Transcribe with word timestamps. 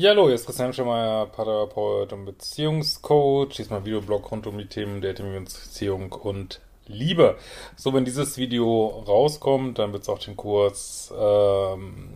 Ja, 0.00 0.10
hallo, 0.10 0.26
hier 0.26 0.36
ist 0.36 0.46
Christian 0.46 0.72
Schemeier, 0.72 1.26
Paartherapeut 1.26 2.12
und 2.12 2.24
Beziehungscoach. 2.24 3.56
Diesmal 3.56 3.84
Videoblog 3.84 4.30
rund 4.30 4.46
um 4.46 4.56
die 4.56 4.66
Themen 4.66 5.00
Dating, 5.00 5.32
Beziehung 5.44 6.12
und 6.12 6.60
Liebe. 6.86 7.36
So, 7.74 7.92
wenn 7.92 8.04
dieses 8.04 8.38
Video 8.38 9.02
rauskommt, 9.08 9.80
dann 9.80 9.92
wird 9.92 10.04
es 10.04 10.08
auch 10.08 10.20
den 10.20 10.36
Kurs 10.36 11.12
ähm, 11.18 12.10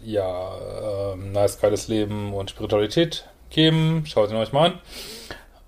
ja, 0.00 1.12
ähm, 1.14 1.32
Nice, 1.32 1.60
geiles 1.60 1.88
Leben 1.88 2.32
und 2.32 2.50
Spiritualität 2.50 3.28
geben. 3.50 4.04
Schaut 4.06 4.30
ihn 4.30 4.36
euch 4.36 4.52
mal 4.52 4.70
an. 4.70 4.78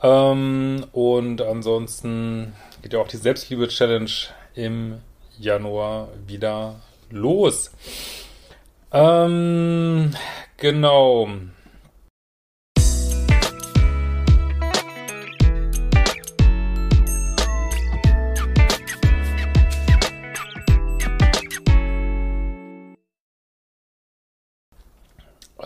Ähm, 0.05 0.87
und 0.93 1.43
ansonsten 1.43 2.55
geht 2.81 2.93
ja 2.93 3.01
auch 3.01 3.09
die 3.09 3.17
Selbstliebe-Challenge 3.17 4.13
im 4.55 5.01
Januar 5.37 6.11
wieder 6.29 6.77
los. 7.11 7.73
Ähm, 8.93 10.13
genau. 10.59 11.29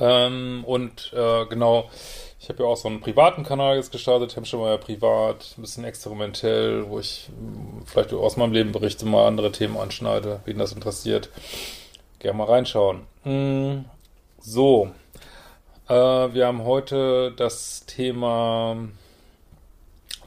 Ähm, 0.00 0.64
und 0.66 1.12
äh, 1.14 1.46
genau, 1.46 1.90
ich 2.40 2.48
habe 2.48 2.62
ja 2.62 2.68
auch 2.68 2.76
so 2.76 2.88
einen 2.88 3.00
privaten 3.00 3.44
Kanal 3.44 3.76
jetzt 3.76 3.92
gestartet, 3.92 4.34
Hemmschemeier 4.34 4.78
Privat, 4.78 5.54
ein 5.56 5.60
bisschen 5.60 5.84
experimentell, 5.84 6.88
wo 6.88 6.98
ich 6.98 7.28
mh, 7.28 7.82
vielleicht 7.84 8.12
aus 8.14 8.36
meinem 8.36 8.52
Leben 8.52 8.72
berichte, 8.72 9.04
mal 9.04 9.26
andere 9.26 9.52
Themen 9.52 9.76
anschneide, 9.76 10.40
wen 10.46 10.58
das 10.58 10.72
interessiert. 10.72 11.28
Gerne 12.18 12.38
mal 12.38 12.44
reinschauen. 12.44 13.02
Mm, 13.24 13.84
so, 14.40 14.90
äh, 15.88 15.92
wir 15.92 16.46
haben 16.46 16.64
heute 16.64 17.32
das 17.36 17.84
Thema 17.84 18.76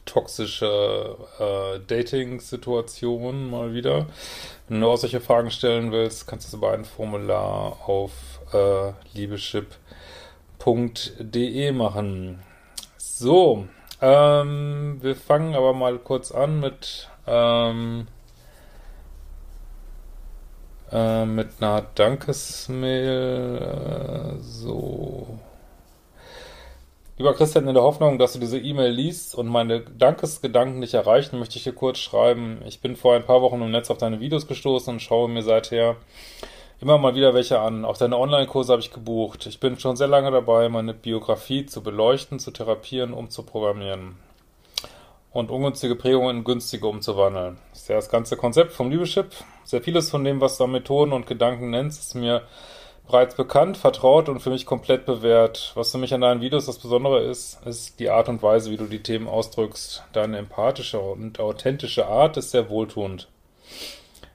toxische 0.05 1.17
äh, 1.39 1.79
Dating-Situationen 1.87 3.49
mal 3.49 3.73
wieder. 3.73 4.07
Wenn 4.67 4.81
du 4.81 4.87
auch 4.87 4.97
solche 4.97 5.21
Fragen 5.21 5.51
stellen 5.51 5.91
willst, 5.91 6.27
kannst 6.27 6.45
du 6.45 6.49
es 6.49 6.53
über 6.53 6.71
ein 6.73 6.85
Formular 6.85 7.77
auf 7.87 8.11
äh, 8.53 8.93
liebeschip.de 9.13 9.71
machen. 11.71 12.39
So, 12.97 13.67
ähm, 14.01 14.97
wir 15.01 15.15
fangen 15.15 15.55
aber 15.55 15.73
mal 15.73 15.97
kurz 15.97 16.31
an 16.31 16.59
mit, 16.59 17.09
ähm, 17.25 18.07
äh, 20.91 21.25
mit 21.25 21.49
einer 21.59 21.83
Dankesmail. 21.95 23.57
Äh, 23.61 24.41
so. 24.41 25.39
Lieber 27.17 27.35
Christian, 27.35 27.67
in 27.67 27.75
der 27.75 27.83
Hoffnung, 27.83 28.17
dass 28.17 28.33
du 28.33 28.39
diese 28.39 28.59
E-Mail 28.59 28.91
liest 28.91 29.35
und 29.35 29.47
meine 29.47 29.81
Dankesgedanken 29.81 30.81
dich 30.81 30.95
erreichen, 30.95 31.39
möchte 31.39 31.57
ich 31.57 31.63
dir 31.63 31.71
kurz 31.71 31.99
schreiben. 31.99 32.61
Ich 32.65 32.81
bin 32.81 32.95
vor 32.95 33.15
ein 33.15 33.23
paar 33.23 33.41
Wochen 33.41 33.61
im 33.61 33.71
Netz 33.71 33.89
auf 33.91 33.99
deine 33.99 34.19
Videos 34.19 34.47
gestoßen 34.47 34.95
und 34.95 34.99
schaue 34.99 35.29
mir 35.29 35.43
seither 35.43 35.95
immer 36.83 36.97
mal 36.97 37.15
wieder 37.15 37.33
welche 37.33 37.59
an. 37.59 37.85
Auch 37.85 37.95
deine 37.95 38.17
Online-Kurse 38.17 38.73
habe 38.73 38.81
ich 38.81 38.91
gebucht. 38.91 39.45
Ich 39.45 39.61
bin 39.61 39.79
schon 39.79 39.95
sehr 39.95 40.07
lange 40.07 40.31
dabei, 40.31 40.67
meine 40.67 40.93
Biografie 40.93 41.65
zu 41.65 41.81
beleuchten, 41.81 42.39
zu 42.39 42.51
therapieren, 42.51 43.13
umzuprogrammieren 43.13 44.17
und 45.31 45.49
ungünstige 45.49 45.95
Prägungen 45.95 46.39
in 46.39 46.43
günstige 46.43 46.85
umzuwandeln. 46.85 47.57
Das 47.71 47.83
ist 47.83 47.87
ja 47.87 47.95
das 47.95 48.09
ganze 48.09 48.35
Konzept 48.35 48.73
vom 48.73 48.91
Liebeschip. 48.91 49.27
Sehr 49.63 49.81
vieles 49.81 50.09
von 50.09 50.25
dem, 50.25 50.41
was 50.41 50.57
du 50.57 50.65
an 50.65 50.71
Methoden 50.71 51.13
und 51.13 51.25
Gedanken 51.25 51.69
nennst, 51.69 52.01
ist 52.01 52.15
mir 52.15 52.41
bereits 53.07 53.35
bekannt, 53.35 53.77
vertraut 53.77 54.27
und 54.27 54.41
für 54.41 54.49
mich 54.49 54.65
komplett 54.65 55.05
bewährt. 55.05 55.71
Was 55.75 55.93
für 55.93 55.97
mich 55.97 56.13
an 56.13 56.19
deinen 56.19 56.41
Videos 56.41 56.65
das 56.65 56.79
Besondere 56.79 57.23
ist, 57.23 57.65
ist 57.65 57.97
die 58.01 58.09
Art 58.09 58.27
und 58.27 58.43
Weise, 58.43 58.71
wie 58.71 58.77
du 58.77 58.87
die 58.87 59.03
Themen 59.03 59.29
ausdrückst. 59.29 60.03
Deine 60.11 60.37
empathische 60.37 60.99
und 60.99 61.39
authentische 61.39 62.07
Art 62.07 62.35
ist 62.35 62.51
sehr 62.51 62.69
wohltuend. 62.69 63.29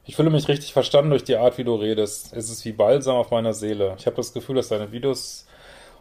Ich 0.09 0.17
fühle 0.17 0.31
mich 0.31 0.49
richtig 0.49 0.73
verstanden 0.73 1.11
durch 1.11 1.25
die 1.25 1.37
Art, 1.37 1.59
wie 1.59 1.65
du 1.65 1.75
redest. 1.75 2.33
Es 2.33 2.49
ist 2.49 2.65
wie 2.65 2.73
Balsam 2.73 3.17
auf 3.17 3.31
meiner 3.31 3.53
Seele. 3.53 3.95
Ich 3.99 4.07
habe 4.07 4.17
das 4.17 4.33
Gefühl, 4.33 4.57
dass 4.57 4.69
deine 4.69 4.91
Videos 4.91 5.47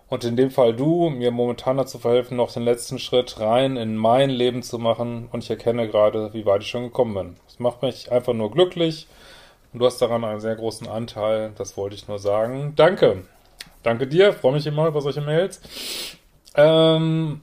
und 0.07 0.23
in 0.23 0.37
dem 0.37 0.49
Fall 0.49 0.73
du 0.73 1.09
mir 1.09 1.29
momentan 1.29 1.75
dazu 1.75 1.99
verhelfen, 1.99 2.37
noch 2.37 2.53
den 2.53 2.63
letzten 2.63 2.99
Schritt 2.99 3.37
rein 3.41 3.75
in 3.75 3.97
mein 3.97 4.29
Leben 4.29 4.63
zu 4.63 4.79
machen 4.79 5.27
und 5.33 5.43
ich 5.43 5.49
erkenne 5.49 5.89
gerade, 5.89 6.33
wie 6.33 6.45
weit 6.45 6.61
ich 6.61 6.69
schon 6.69 6.83
gekommen 6.83 7.15
bin. 7.15 7.35
Es 7.49 7.59
macht 7.59 7.81
mich 7.81 8.09
einfach 8.09 8.31
nur 8.31 8.49
glücklich 8.49 9.07
und 9.73 9.79
du 9.79 9.85
hast 9.85 10.01
daran 10.01 10.23
einen 10.23 10.39
sehr 10.39 10.55
großen 10.55 10.87
Anteil. 10.87 11.51
Das 11.57 11.75
wollte 11.75 11.97
ich 11.97 12.07
nur 12.07 12.17
sagen. 12.17 12.71
Danke. 12.77 13.25
Danke 13.83 14.07
dir. 14.07 14.31
Freue 14.31 14.53
mich 14.53 14.65
immer 14.65 14.87
über 14.87 15.01
solche 15.01 15.19
Mails. 15.19 15.59
Ähm, 16.55 17.41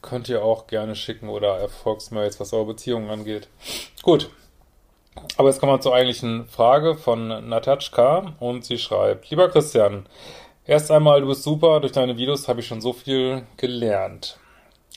könnt 0.00 0.30
ihr 0.30 0.42
auch 0.42 0.66
gerne 0.66 0.94
schicken 0.94 1.28
oder 1.28 1.58
Erfolgsmails, 1.58 2.40
was 2.40 2.54
eure 2.54 2.68
Beziehungen 2.68 3.10
angeht. 3.10 3.48
Gut. 4.02 4.30
Aber 5.36 5.48
jetzt 5.48 5.60
kommen 5.60 5.72
wir 5.72 5.80
zur 5.80 5.94
eigentlichen 5.94 6.46
Frage 6.46 6.94
von 6.94 7.48
Natatschka 7.48 8.34
und 8.40 8.64
sie 8.64 8.78
schreibt, 8.78 9.30
lieber 9.30 9.48
Christian, 9.48 10.06
erst 10.64 10.90
einmal, 10.90 11.20
du 11.20 11.26
bist 11.28 11.42
super, 11.42 11.80
durch 11.80 11.92
deine 11.92 12.16
Videos 12.16 12.48
habe 12.48 12.60
ich 12.60 12.66
schon 12.66 12.80
so 12.80 12.92
viel 12.92 13.46
gelernt. 13.56 14.38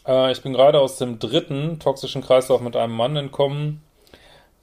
Äh, 0.07 0.31
ich 0.31 0.41
bin 0.41 0.53
gerade 0.53 0.79
aus 0.79 0.97
dem 0.97 1.19
dritten 1.19 1.79
toxischen 1.79 2.21
Kreislauf 2.21 2.61
mit 2.61 2.75
einem 2.75 2.95
Mann 2.95 3.15
entkommen, 3.15 3.83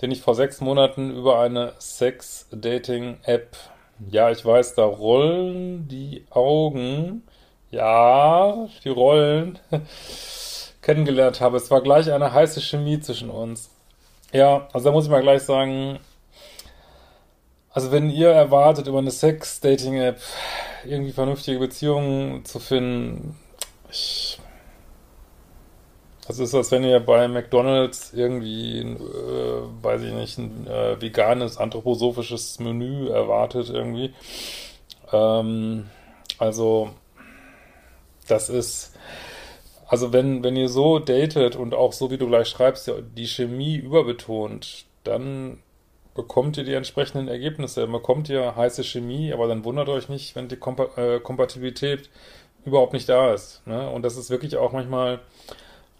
den 0.00 0.10
ich 0.10 0.20
vor 0.22 0.34
sechs 0.34 0.60
Monaten 0.60 1.10
über 1.10 1.40
eine 1.40 1.72
Sex-Dating-App, 1.78 3.56
ja, 4.10 4.30
ich 4.30 4.44
weiß, 4.44 4.74
da 4.74 4.84
rollen 4.84 5.88
die 5.88 6.26
Augen, 6.30 7.22
ja, 7.70 8.68
die 8.84 8.90
rollen, 8.90 9.58
kennengelernt 10.82 11.40
habe. 11.40 11.56
Es 11.56 11.70
war 11.70 11.80
gleich 11.80 12.12
eine 12.12 12.32
heiße 12.32 12.60
Chemie 12.60 13.00
zwischen 13.00 13.30
uns. 13.30 13.70
Ja, 14.36 14.68
also 14.74 14.84
da 14.84 14.92
muss 14.92 15.06
ich 15.06 15.10
mal 15.10 15.22
gleich 15.22 15.44
sagen, 15.44 15.98
also 17.70 17.90
wenn 17.90 18.10
ihr 18.10 18.28
erwartet, 18.28 18.86
über 18.86 18.98
eine 18.98 19.10
Sex-Dating-App 19.10 20.20
irgendwie 20.84 21.12
vernünftige 21.12 21.58
Beziehungen 21.58 22.44
zu 22.44 22.58
finden, 22.58 23.34
ich, 23.90 24.38
das 26.28 26.38
ist, 26.38 26.54
als 26.54 26.70
wenn 26.70 26.84
ihr 26.84 27.00
bei 27.00 27.28
McDonalds 27.28 28.12
irgendwie, 28.12 28.80
äh, 28.80 29.62
weiß 29.80 30.02
ich 30.02 30.12
nicht, 30.12 30.36
ein 30.36 30.66
äh, 30.66 31.00
veganes, 31.00 31.56
anthroposophisches 31.56 32.58
Menü 32.58 33.08
erwartet 33.08 33.70
irgendwie. 33.70 34.12
Ähm, 35.14 35.88
also, 36.36 36.90
das 38.28 38.50
ist, 38.50 38.98
also 39.88 40.12
wenn, 40.12 40.42
wenn 40.42 40.56
ihr 40.56 40.68
so 40.68 40.98
datet 40.98 41.56
und 41.56 41.74
auch 41.74 41.92
so 41.92 42.10
wie 42.10 42.18
du 42.18 42.26
gleich 42.26 42.48
schreibst, 42.48 42.90
die 43.16 43.26
Chemie 43.26 43.76
überbetont, 43.76 44.84
dann 45.04 45.58
bekommt 46.14 46.56
ihr 46.56 46.64
die 46.64 46.74
entsprechenden 46.74 47.28
Ergebnisse. 47.28 47.82
Dann 47.82 47.92
bekommt 47.92 48.28
ihr 48.28 48.56
heiße 48.56 48.82
Chemie, 48.82 49.32
aber 49.32 49.46
dann 49.46 49.64
wundert 49.64 49.88
euch 49.88 50.08
nicht, 50.08 50.34
wenn 50.34 50.48
die 50.48 50.56
Kompa 50.56 50.88
äh, 50.96 51.20
Kompatibilität 51.20 52.10
überhaupt 52.64 52.94
nicht 52.94 53.08
da 53.08 53.32
ist. 53.32 53.64
Ne? 53.66 53.88
Und 53.90 54.02
das 54.02 54.16
ist 54.16 54.30
wirklich 54.30 54.56
auch 54.56 54.72
manchmal 54.72 55.20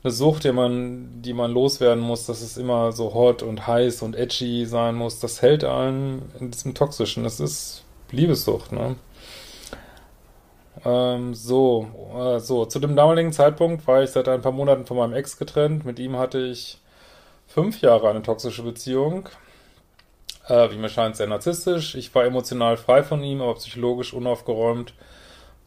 eine 0.03 0.13
Sucht, 0.13 0.45
die 0.45 0.53
man, 0.53 1.23
die 1.23 1.33
man 1.33 1.53
loswerden 1.53 2.03
muss, 2.03 2.27
dass 2.27 2.43
es 2.43 2.57
immer 2.57 2.93
so 2.93 3.15
hot 3.15 3.43
und 3.43 3.67
heiß 3.67 4.03
und 4.03 4.17
edgy 4.17 4.67
sein 4.67 4.97
muss. 4.97 5.21
Das 5.21 5.43
hält 5.43 5.63
einen 5.63 6.33
in 6.41 6.51
diesem 6.51 6.75
Toxischen. 6.75 7.23
Das 7.23 7.39
ist 7.39 7.85
Liebessucht, 8.11 8.73
ne? 8.73 8.97
Ähm, 10.85 11.35
so, 11.35 11.89
äh, 12.15 12.41
so, 12.41 12.67
zu 12.67 12.79
dem 12.79 12.97
damaligen 12.97 13.33
Zeitpunkt 13.33 13.87
war 13.87 14.03
ich 14.03 14.11
seit 14.11 14.29
ein 14.29 14.43
paar 14.43 14.53
Monaten 14.53 14.87
von 14.87 14.97
meinem 14.97 15.15
Ex 15.15 15.39
getrennt. 15.39 15.85
Mit 15.85 15.99
ihm 15.99 16.17
hatte 16.17 16.39
ich 16.39 16.81
fünf 17.47 17.81
Jahre 17.81 18.11
eine 18.11 18.23
toxische 18.23 18.63
Beziehung. 18.63 19.29
Äh, 20.49 20.71
wie 20.71 20.77
mir 20.77 20.89
scheint, 20.89 21.17
sehr 21.17 21.27
narzisstisch. 21.27 21.95
Ich 21.95 22.15
war 22.15 22.25
emotional 22.25 22.77
frei 22.77 23.03
von 23.03 23.23
ihm, 23.23 23.41
aber 23.41 23.55
psychologisch 23.55 24.13
unaufgeräumt 24.13 24.95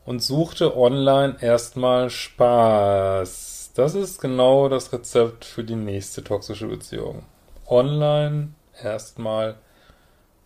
und 0.06 0.24
suchte 0.24 0.78
online 0.78 1.38
erstmal 1.42 2.10
Spaß. 2.10 3.72
Das 3.76 3.96
ist 3.96 4.22
genau 4.22 4.70
das 4.70 4.92
Rezept 4.94 5.46
für 5.46 5.64
die 5.64 5.76
nächste 5.76 6.24
toxische 6.24 6.68
Beziehung. 6.68 7.24
Online 7.68 8.50
erstmal 8.82 9.56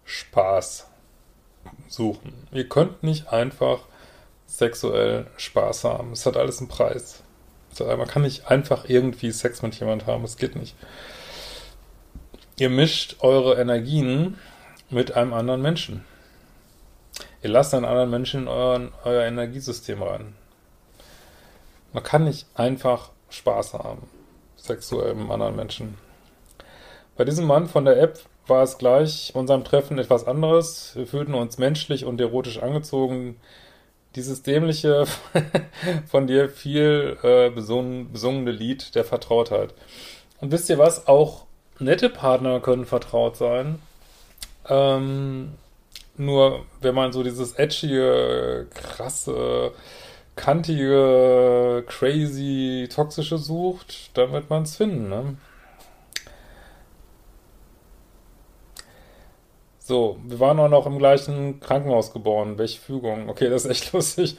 Spaß. 0.06 0.88
suchen. 1.88 2.34
Ihr 2.52 2.68
könnt 2.68 3.04
nicht 3.04 3.32
einfach 3.32 3.80
sexuell 4.54 5.26
Spaß 5.38 5.84
haben. 5.84 6.12
Es 6.12 6.26
hat 6.26 6.38
alles 6.38 6.60
einen 6.60 6.68
Preis. 6.68 7.24
Man 7.80 8.08
kann 8.08 8.22
nicht 8.22 8.48
einfach 8.48 8.88
irgendwie 8.88 9.32
Sex 9.32 9.64
mit 9.64 9.80
jemand 9.80 10.06
haben. 10.06 10.24
Es 10.24 10.38
geht 10.38 10.56
nicht. 10.56 10.76
Ihr 12.58 12.70
mischt 12.70 13.18
eure 13.22 13.60
Energien 13.60 14.38
mit 14.92 15.14
einem 15.14 15.34
anderen 15.34 15.64
Menschen. 15.64 16.06
Ihr 17.42 17.50
lasst 17.50 17.74
einen 17.74 17.86
anderen 17.86 18.12
Menschen 18.12 18.42
in 18.42 18.48
euren, 18.48 18.92
euer 19.04 19.24
Energiesystem 19.24 20.04
rein. 20.04 20.36
Man 21.92 22.04
kann 22.04 22.24
nicht 22.24 22.46
einfach 22.54 23.10
Spaß 23.30 23.74
haben, 23.74 24.08
sexuell 24.56 25.16
mit 25.16 25.22
einem 25.24 25.32
anderen 25.32 25.56
Menschen. 25.56 25.98
Bei 27.18 27.26
diesem 27.26 27.46
Mann 27.46 27.68
von 27.68 27.86
der 27.86 28.00
App 28.00 28.20
war 28.46 28.62
es 28.62 28.78
gleich 28.78 29.32
unserem 29.34 29.64
Treffen 29.64 29.98
etwas 29.98 30.28
anderes. 30.28 30.96
Wir 30.96 31.08
fühlten 31.08 31.34
uns 31.34 31.58
menschlich 31.58 32.06
und 32.06 32.22
erotisch 32.22 32.60
angezogen. 32.62 33.38
Dieses 34.16 34.44
dämliche, 34.44 35.06
von 36.08 36.28
dir 36.28 36.50
viel 36.50 37.18
äh, 37.24 37.50
besungen, 37.50 38.12
besungene 38.12 38.52
Lied 38.52 38.96
der 38.96 39.04
Vertrautheit. 39.04 39.74
Und 40.40 40.52
wisst 40.52 40.70
ihr 40.70 40.78
was? 40.78 41.08
Auch 41.08 41.46
nette 41.80 42.10
Partner 42.10 42.60
können 42.60 42.86
vertraut 42.86 43.38
sein. 43.38 43.80
Ähm, 44.68 45.54
nur 46.16 46.66
wenn 46.82 46.96
man 46.96 47.12
so 47.12 47.24
dieses 47.24 47.54
edgige, 47.54 48.68
krasse, 48.74 49.72
kantige, 50.36 51.84
crazy, 51.88 52.88
toxische 52.94 53.38
sucht, 53.38 54.16
dann 54.18 54.32
wird 54.32 54.50
man 54.50 54.64
es 54.64 54.76
finden, 54.76 55.10
ne? 55.10 55.36
So, 59.86 60.16
wir 60.24 60.40
waren 60.40 60.62
auch 60.62 60.70
noch 60.70 60.86
im 60.86 60.98
gleichen 60.98 61.60
Krankenhaus 61.60 62.14
geboren. 62.14 62.58
Welche 62.58 62.80
Fügung? 62.80 63.28
Okay, 63.28 63.50
das 63.50 63.66
ist 63.66 63.72
echt 63.72 63.92
lustig. 63.94 64.38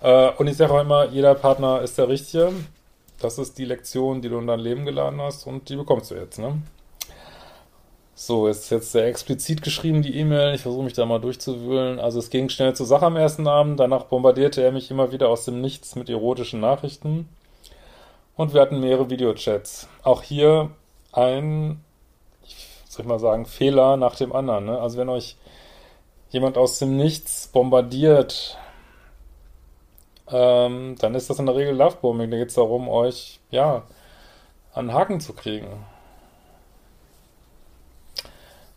Äh, 0.00 0.30
und 0.38 0.46
ich 0.46 0.56
sage 0.56 0.72
auch 0.72 0.80
immer, 0.80 1.06
jeder 1.06 1.34
Partner 1.34 1.82
ist 1.82 1.98
der 1.98 2.08
Richtige. 2.08 2.52
Das 3.18 3.38
ist 3.38 3.58
die 3.58 3.64
Lektion, 3.64 4.22
die 4.22 4.28
du 4.28 4.38
in 4.38 4.46
dein 4.46 4.60
Leben 4.60 4.84
geladen 4.84 5.20
hast 5.20 5.48
und 5.48 5.68
die 5.68 5.74
bekommst 5.74 6.12
du 6.12 6.14
jetzt, 6.14 6.38
ne? 6.38 6.62
So, 8.14 8.46
ist 8.46 8.70
jetzt 8.70 8.92
sehr 8.92 9.06
explizit 9.06 9.62
geschrieben, 9.62 10.02
die 10.02 10.16
E-Mail. 10.16 10.54
Ich 10.54 10.62
versuche 10.62 10.84
mich 10.84 10.92
da 10.92 11.04
mal 11.06 11.18
durchzuwühlen. 11.18 11.98
Also 11.98 12.20
es 12.20 12.30
ging 12.30 12.48
schnell 12.48 12.76
zur 12.76 12.86
Sache 12.86 13.06
am 13.06 13.16
ersten 13.16 13.48
Abend. 13.48 13.80
Danach 13.80 14.04
bombardierte 14.04 14.62
er 14.62 14.70
mich 14.70 14.92
immer 14.92 15.10
wieder 15.10 15.28
aus 15.28 15.44
dem 15.44 15.60
Nichts 15.60 15.96
mit 15.96 16.08
erotischen 16.08 16.60
Nachrichten. 16.60 17.28
Und 18.36 18.54
wir 18.54 18.60
hatten 18.60 18.78
mehrere 18.78 19.10
Videochats. 19.10 19.88
Auch 20.04 20.22
hier 20.22 20.70
ein, 21.10 21.80
soll 22.98 23.04
ich 23.04 23.08
mal 23.08 23.20
sagen, 23.20 23.46
Fehler 23.46 23.96
nach 23.96 24.16
dem 24.16 24.32
anderen. 24.32 24.64
Ne? 24.64 24.80
Also 24.80 24.98
wenn 24.98 25.08
euch 25.08 25.36
jemand 26.30 26.58
aus 26.58 26.80
dem 26.80 26.96
Nichts 26.96 27.46
bombardiert, 27.46 28.58
ähm, 30.28 30.96
dann 30.98 31.14
ist 31.14 31.30
das 31.30 31.38
in 31.38 31.46
der 31.46 31.54
Regel 31.54 31.76
Lovebombing. 31.76 32.28
Da 32.30 32.36
geht 32.36 32.48
es 32.48 32.54
darum, 32.54 32.88
euch, 32.88 33.38
ja, 33.50 33.84
an 34.74 34.92
Haken 34.92 35.20
zu 35.20 35.32
kriegen 35.32 35.68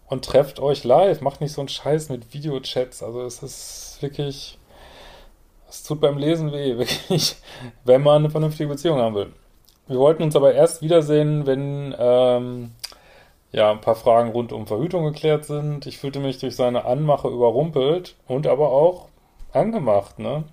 und 0.06 0.24
trefft 0.24 0.60
euch 0.60 0.84
live. 0.84 1.22
Macht 1.22 1.42
nicht 1.42 1.54
so 1.54 1.62
einen 1.62 1.68
Scheiß 1.68 2.10
mit 2.10 2.32
Videochats. 2.32 3.02
Also 3.02 3.24
es 3.24 3.42
ist 3.42 3.98
wirklich, 4.02 4.60
es 5.68 5.82
tut 5.82 6.00
beim 6.00 6.20
Lesen 6.20 6.52
weh, 6.52 6.78
wirklich, 6.78 7.38
wenn 7.86 8.04
man 8.04 8.18
eine 8.18 8.30
vernünftige 8.30 8.70
Beziehung 8.70 9.00
haben 9.00 9.16
will. 9.16 9.34
Wir 9.88 9.98
wollten 9.98 10.22
uns 10.22 10.36
aber 10.36 10.54
erst 10.54 10.84
wiedersehen, 10.84 11.48
wenn 11.48 11.96
ähm, 11.98 12.72
ja 13.52 13.72
ein 13.72 13.82
paar 13.82 13.96
Fragen 13.96 14.32
rund 14.32 14.54
um 14.54 14.68
Verhütung 14.68 15.04
geklärt 15.06 15.46
sind. 15.46 15.86
Ich 15.86 15.98
fühlte 15.98 16.20
mich 16.20 16.40
durch 16.40 16.56
seine 16.56 16.86
Anmache 16.86 17.28
überrumpelt 17.28 18.16
und 18.28 18.48
aber 18.48 18.72
auch 18.72 19.08
angemacht, 19.52 20.20
ne? 20.20 20.46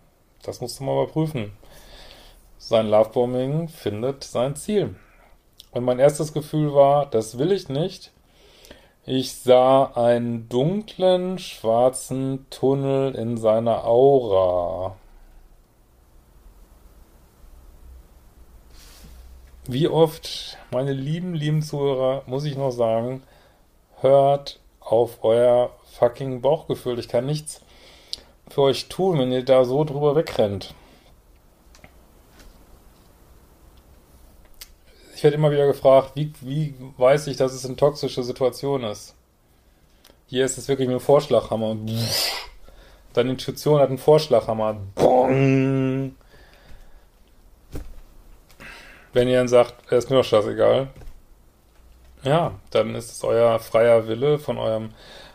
Das 0.43 0.61
musst 0.61 0.79
du 0.81 0.85
mal 0.85 1.03
überprüfen. 1.03 1.53
Sein 2.59 2.89
Lovebombing 2.89 3.69
findet 3.69 4.25
sein 4.25 4.57
Ziel. 4.57 4.97
Und 5.71 5.85
mein 5.85 5.99
erstes 5.99 6.33
Gefühl 6.33 6.75
war, 6.75 7.07
das 7.07 7.39
will 7.39 7.53
ich 7.53 7.69
nicht. 7.69 8.13
Ich 9.05 9.33
sah 9.35 9.85
einen 9.95 10.49
dunklen, 10.49 11.39
schwarzen 11.39 12.47
Tunnel 12.51 13.15
in 13.15 13.37
seiner 13.37 13.85
Aura. 13.85 14.97
Wie 19.69 19.87
oft, 19.87 20.59
meine 20.73 20.93
lieben, 20.93 21.35
lieben 21.35 21.63
Zuhörer, 21.63 22.23
muss 22.27 22.45
ich 22.45 22.57
noch 22.57 22.71
sagen, 22.71 23.23
hört 24.01 24.59
auf 24.81 25.23
euer 25.23 25.71
fucking 25.99 26.41
Bauchgefühl. 26.41 26.99
Ich 26.99 27.09
kann 27.09 27.27
nichts 27.27 27.61
für 28.49 28.63
euch 28.63 28.89
tun, 28.89 29.19
wenn 29.19 29.31
ihr 29.31 29.45
da 29.45 29.65
so 29.65 29.85
drüber 29.85 30.17
wegrennt. 30.17 30.75
ich 35.19 35.25
werde 35.25 35.35
immer 35.35 35.51
wieder 35.51 35.67
gefragt, 35.67 36.13
wie, 36.15 36.33
wie 36.43 36.75
weiß 36.97 37.27
ich, 37.27 37.37
dass 37.37 37.53
es 37.53 37.67
eine 37.67 37.75
toxische 37.75 38.23
Situation 38.23 38.85
ist? 38.85 39.17
Hier 40.29 40.45
ist 40.45 40.59
es 40.59 40.69
wirklich 40.69 40.89
mit 40.89 41.03
Vorschlaghammer. 41.03 41.77
Deine 43.15 43.31
Intuition 43.31 43.81
hat 43.81 43.89
einen 43.89 43.99
Vorschlaghammer. 43.99 44.77
Bong. 44.95 46.15
Wenn 49.19 49.27
ihr 49.27 49.39
dann 49.39 49.49
sagt, 49.49 49.91
ist 49.91 50.11
mir 50.11 50.17
doch 50.19 50.25
scheißegal. 50.25 50.91
Ja, 52.23 52.53
dann 52.71 52.95
ist 52.95 53.11
es 53.11 53.25
euer 53.25 53.59
freier 53.59 54.07
Wille 54.07 54.39
von 54.39 54.59
eurem, 54.59 54.91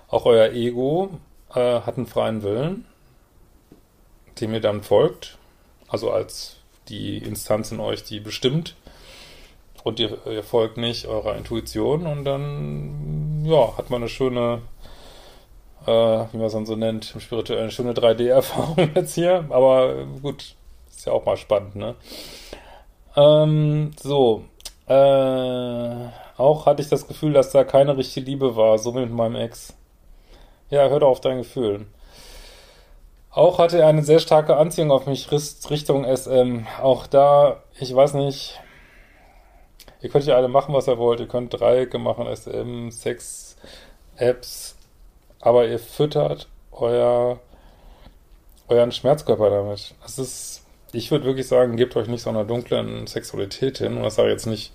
auch 0.08 0.26
euer 0.26 0.54
Ego 0.54 1.20
äh, 1.54 1.82
hat 1.82 1.98
einen 1.98 2.08
freien 2.08 2.44
Willen, 2.44 2.86
dem 4.40 4.54
ihr 4.54 4.62
dann 4.62 4.84
folgt. 4.84 5.38
Also 5.90 6.12
als 6.12 6.62
die 6.88 7.18
Instanz 7.18 7.74
in 7.74 7.82
euch, 7.82 8.04
die 8.06 8.22
bestimmt 8.22 8.78
und 9.84 10.00
ihr, 10.00 10.18
ihr 10.28 10.44
folgt 10.44 10.78
nicht 10.78 11.08
eurer 11.08 11.36
Intuition 11.36 12.08
und 12.08 12.24
dann, 12.24 13.44
ja, 13.44 13.76
hat 13.76 13.90
man 13.90 14.04
eine 14.04 14.10
schöne, 14.10 14.62
äh, 15.86 15.92
wie 15.92 16.38
man 16.38 16.46
es 16.46 16.54
dann 16.54 16.66
so 16.66 16.78
nennt, 16.78 17.14
im 17.16 17.20
spirituellen, 17.20 17.64
eine 17.64 17.72
schöne 17.72 17.92
3D-Erfahrung 17.92 18.92
jetzt 18.96 19.16
hier. 19.16 19.44
Aber 19.50 20.06
gut, 20.22 20.56
ist 20.90 21.06
ja 21.06 21.12
auch 21.12 21.26
mal 21.26 21.36
spannend, 21.36 21.76
ne? 21.76 21.96
Ähm, 23.16 23.92
so, 24.02 24.44
äh, 24.88 26.08
auch 26.38 26.66
hatte 26.66 26.82
ich 26.82 26.90
das 26.90 27.08
Gefühl, 27.08 27.34
dass 27.34 27.52
da 27.52 27.64
keine 27.64 27.98
richtige 27.98 28.26
Liebe 28.26 28.56
war, 28.56 28.78
so 28.78 28.96
wie 28.96 29.02
mit 29.02 29.12
meinem 29.12 29.36
Ex. 29.36 29.74
Ja, 30.70 30.88
hör 30.90 31.00
doch 31.00 31.10
auf 31.10 31.22
dein 31.22 31.38
Gefühl. 31.40 31.86
Auch 33.32 33.60
hatte 33.60 33.80
er 33.80 33.88
eine 33.88 34.04
sehr 34.04 34.20
starke 34.20 34.58
Anziehung 34.58 34.92
auf 34.92 35.08
mich 35.08 35.32
Richtung 35.32 36.06
SM. 36.06 36.66
Auch 36.82 37.08
da, 37.08 37.64
ich 37.80 37.94
weiß 37.94 38.14
nicht, 38.16 38.60
Ihr 40.04 40.10
könnt 40.10 40.26
ja 40.26 40.36
alle 40.36 40.50
machen, 40.50 40.76
was 40.76 40.88
ihr 40.88 40.98
wollt. 40.98 41.22
Ihr 41.22 41.30
könnt 41.30 41.54
Dreiecke 41.54 41.98
machen, 41.98 42.28
SM, 42.28 42.90
Sex, 42.92 43.56
Apps, 44.18 44.76
aber 45.40 45.66
ihr 45.66 45.80
füttert 45.80 46.50
euer, 46.74 47.40
euren 48.68 48.92
Schmerzkörper 48.92 49.50
damit. 49.50 49.96
Das 50.02 50.20
ist, 50.20 50.63
ich 50.94 51.12
würde 51.12 51.26
wirklich 51.26 51.48
sagen, 51.48 51.76
gebt 51.76 51.96
euch 51.96 52.08
nicht 52.08 52.22
so 52.22 52.30
einer 52.30 52.46
dunklen 52.46 53.08
Sexualität 53.08 53.80
hin. 53.80 53.98
Und 53.98 54.04
das 54.04 54.16
sage 54.16 54.30
ich 54.30 54.34
jetzt 54.34 54.46
nicht 54.46 54.72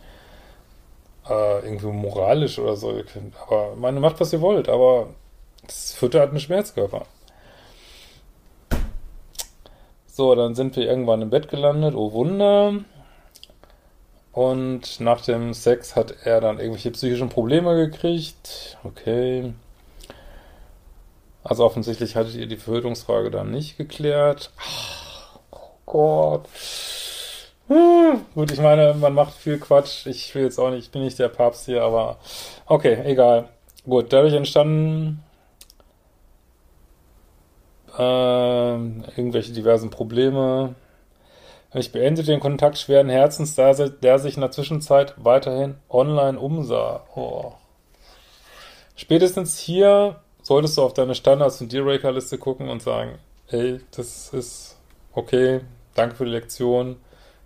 äh, 1.28 1.64
irgendwie 1.64 1.86
moralisch 1.86 2.58
oder 2.58 2.76
so. 2.76 3.02
Aber 3.46 3.76
meine, 3.76 4.00
macht, 4.00 4.20
was 4.20 4.32
ihr 4.32 4.40
wollt, 4.40 4.68
aber 4.68 5.10
es 5.66 5.94
füttert 5.94 6.30
einen 6.30 6.40
Schmerzkörper. 6.40 7.06
So, 10.06 10.34
dann 10.34 10.56
sind 10.56 10.74
wir 10.74 10.84
irgendwann 10.84 11.22
im 11.22 11.30
Bett 11.30 11.48
gelandet. 11.48 11.94
Oh 11.94 12.12
Wunder. 12.12 12.74
Und 14.32 15.00
nach 15.00 15.20
dem 15.20 15.54
Sex 15.54 15.94
hat 15.94 16.14
er 16.24 16.40
dann 16.40 16.58
irgendwelche 16.58 16.90
psychischen 16.90 17.28
Probleme 17.28 17.76
gekriegt. 17.76 18.76
Okay. 18.82 19.52
Also 21.44 21.64
offensichtlich 21.64 22.16
hattet 22.16 22.34
ihr 22.34 22.46
die 22.46 22.56
Verhütungsfrage 22.56 23.30
dann 23.30 23.50
nicht 23.52 23.78
geklärt. 23.78 24.50
Oh 24.58 24.97
Gott. 25.88 26.46
Hm, 27.68 28.24
gut, 28.34 28.50
ich 28.50 28.60
meine, 28.60 28.94
man 28.94 29.14
macht 29.14 29.34
viel 29.34 29.58
Quatsch. 29.58 30.06
Ich 30.06 30.34
will 30.34 30.44
jetzt 30.44 30.58
auch 30.58 30.70
nicht, 30.70 30.86
ich 30.86 30.90
bin 30.90 31.02
nicht 31.02 31.18
der 31.18 31.28
Papst 31.28 31.66
hier, 31.66 31.82
aber 31.82 32.18
okay, 32.66 33.02
egal. 33.04 33.48
Gut, 33.84 34.12
dadurch 34.12 34.34
entstanden 34.34 35.22
äh, 37.98 38.72
irgendwelche 38.72 39.52
diversen 39.52 39.90
Probleme. 39.90 40.74
Ich 41.74 41.92
beende 41.92 42.22
den 42.22 42.40
Kontakt 42.40 42.78
schweren 42.78 43.10
Herzens, 43.10 43.54
da 43.54 43.72
der 43.74 44.18
sich 44.18 44.36
in 44.36 44.40
der 44.40 44.50
Zwischenzeit 44.50 45.14
weiterhin 45.18 45.76
online 45.90 46.38
umsah. 46.38 47.04
Oh. 47.14 47.52
Spätestens 48.96 49.58
hier 49.58 50.16
solltest 50.42 50.78
du 50.78 50.82
auf 50.82 50.94
deine 50.94 51.14
Standards- 51.14 51.60
und 51.60 51.72
Dealbreaker-Liste 51.72 52.38
gucken 52.38 52.70
und 52.70 52.82
sagen, 52.82 53.18
hey, 53.48 53.80
das 53.94 54.30
ist 54.30 54.78
okay, 55.12 55.60
danke 55.98 56.16
für 56.16 56.24
die 56.24 56.30
Lektion, 56.30 56.96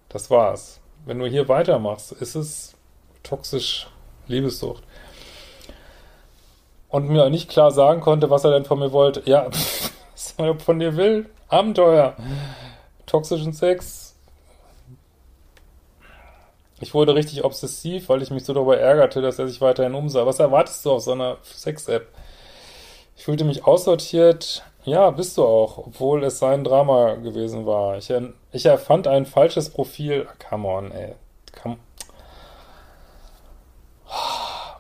das 0.09 0.31
war's. 0.31 0.81
Wenn 1.07 1.19
du 1.19 1.27
hier 1.27 1.49
weitermachst, 1.49 2.13
ist 2.13 2.35
es 2.35 2.75
toxisch 3.23 3.89
Liebessucht. 4.29 4.85
und 6.89 7.09
mir 7.09 7.31
nicht 7.31 7.49
klar 7.49 7.71
sagen 7.71 8.01
konnte, 8.01 8.29
was 8.29 8.45
er 8.45 8.51
denn 8.51 8.67
von 8.67 8.79
mir 8.79 8.93
wollte. 8.93 9.23
Ja, 9.25 9.47
was 10.13 10.35
er 10.37 10.59
von 10.61 10.79
dir 10.79 10.97
will. 10.97 11.27
Abenteuer. 11.49 12.15
Toxischen 13.07 13.55
Sex. 13.55 14.15
Ich 16.81 16.93
wurde 16.95 17.15
richtig 17.15 17.45
obsessiv, 17.45 18.09
weil 18.09 18.23
ich 18.23 18.31
mich 18.31 18.45
so 18.45 18.53
darüber 18.53 18.79
ärgerte, 18.79 19.23
dass 19.23 19.39
er 19.39 19.49
sich 19.49 19.61
weiterhin 19.61 19.95
umsah. 19.95 20.27
Was 20.27 20.39
erwartest 20.39 20.85
du 20.85 20.93
auf 20.93 21.03
so 21.03 21.13
einer 21.13 21.39
Sex-App? 21.43 22.09
Ich 23.17 23.25
fühlte 23.25 23.45
mich 23.45 23.65
aussortiert. 23.65 24.65
Ja, 24.85 25.11
bist 25.11 25.39
du 25.39 25.45
auch, 25.45 25.79
obwohl 25.79 26.25
es 26.25 26.41
sein 26.41 26.65
Drama 26.65 27.15
gewesen 27.15 27.67
war. 27.67 27.99
Ich, 27.99 28.13
ich 28.51 28.67
erfand 28.67 29.07
ein 29.07 29.27
falsches 29.27 29.71
Profil. 29.71 30.27
Come 30.49 30.67
on, 30.67 30.91
ey. 30.91 31.15
Come. 31.63 31.77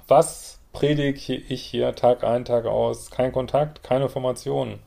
Was 0.09 0.59
predige 0.73 1.35
ich 1.35 1.63
hier 1.63 1.95
Tag 1.95 2.25
ein, 2.25 2.45
Tag 2.45 2.67
aus? 2.67 3.11
Kein 3.11 3.31
Kontakt, 3.31 3.85
keine 3.85 4.05
Informationen. 4.05 4.81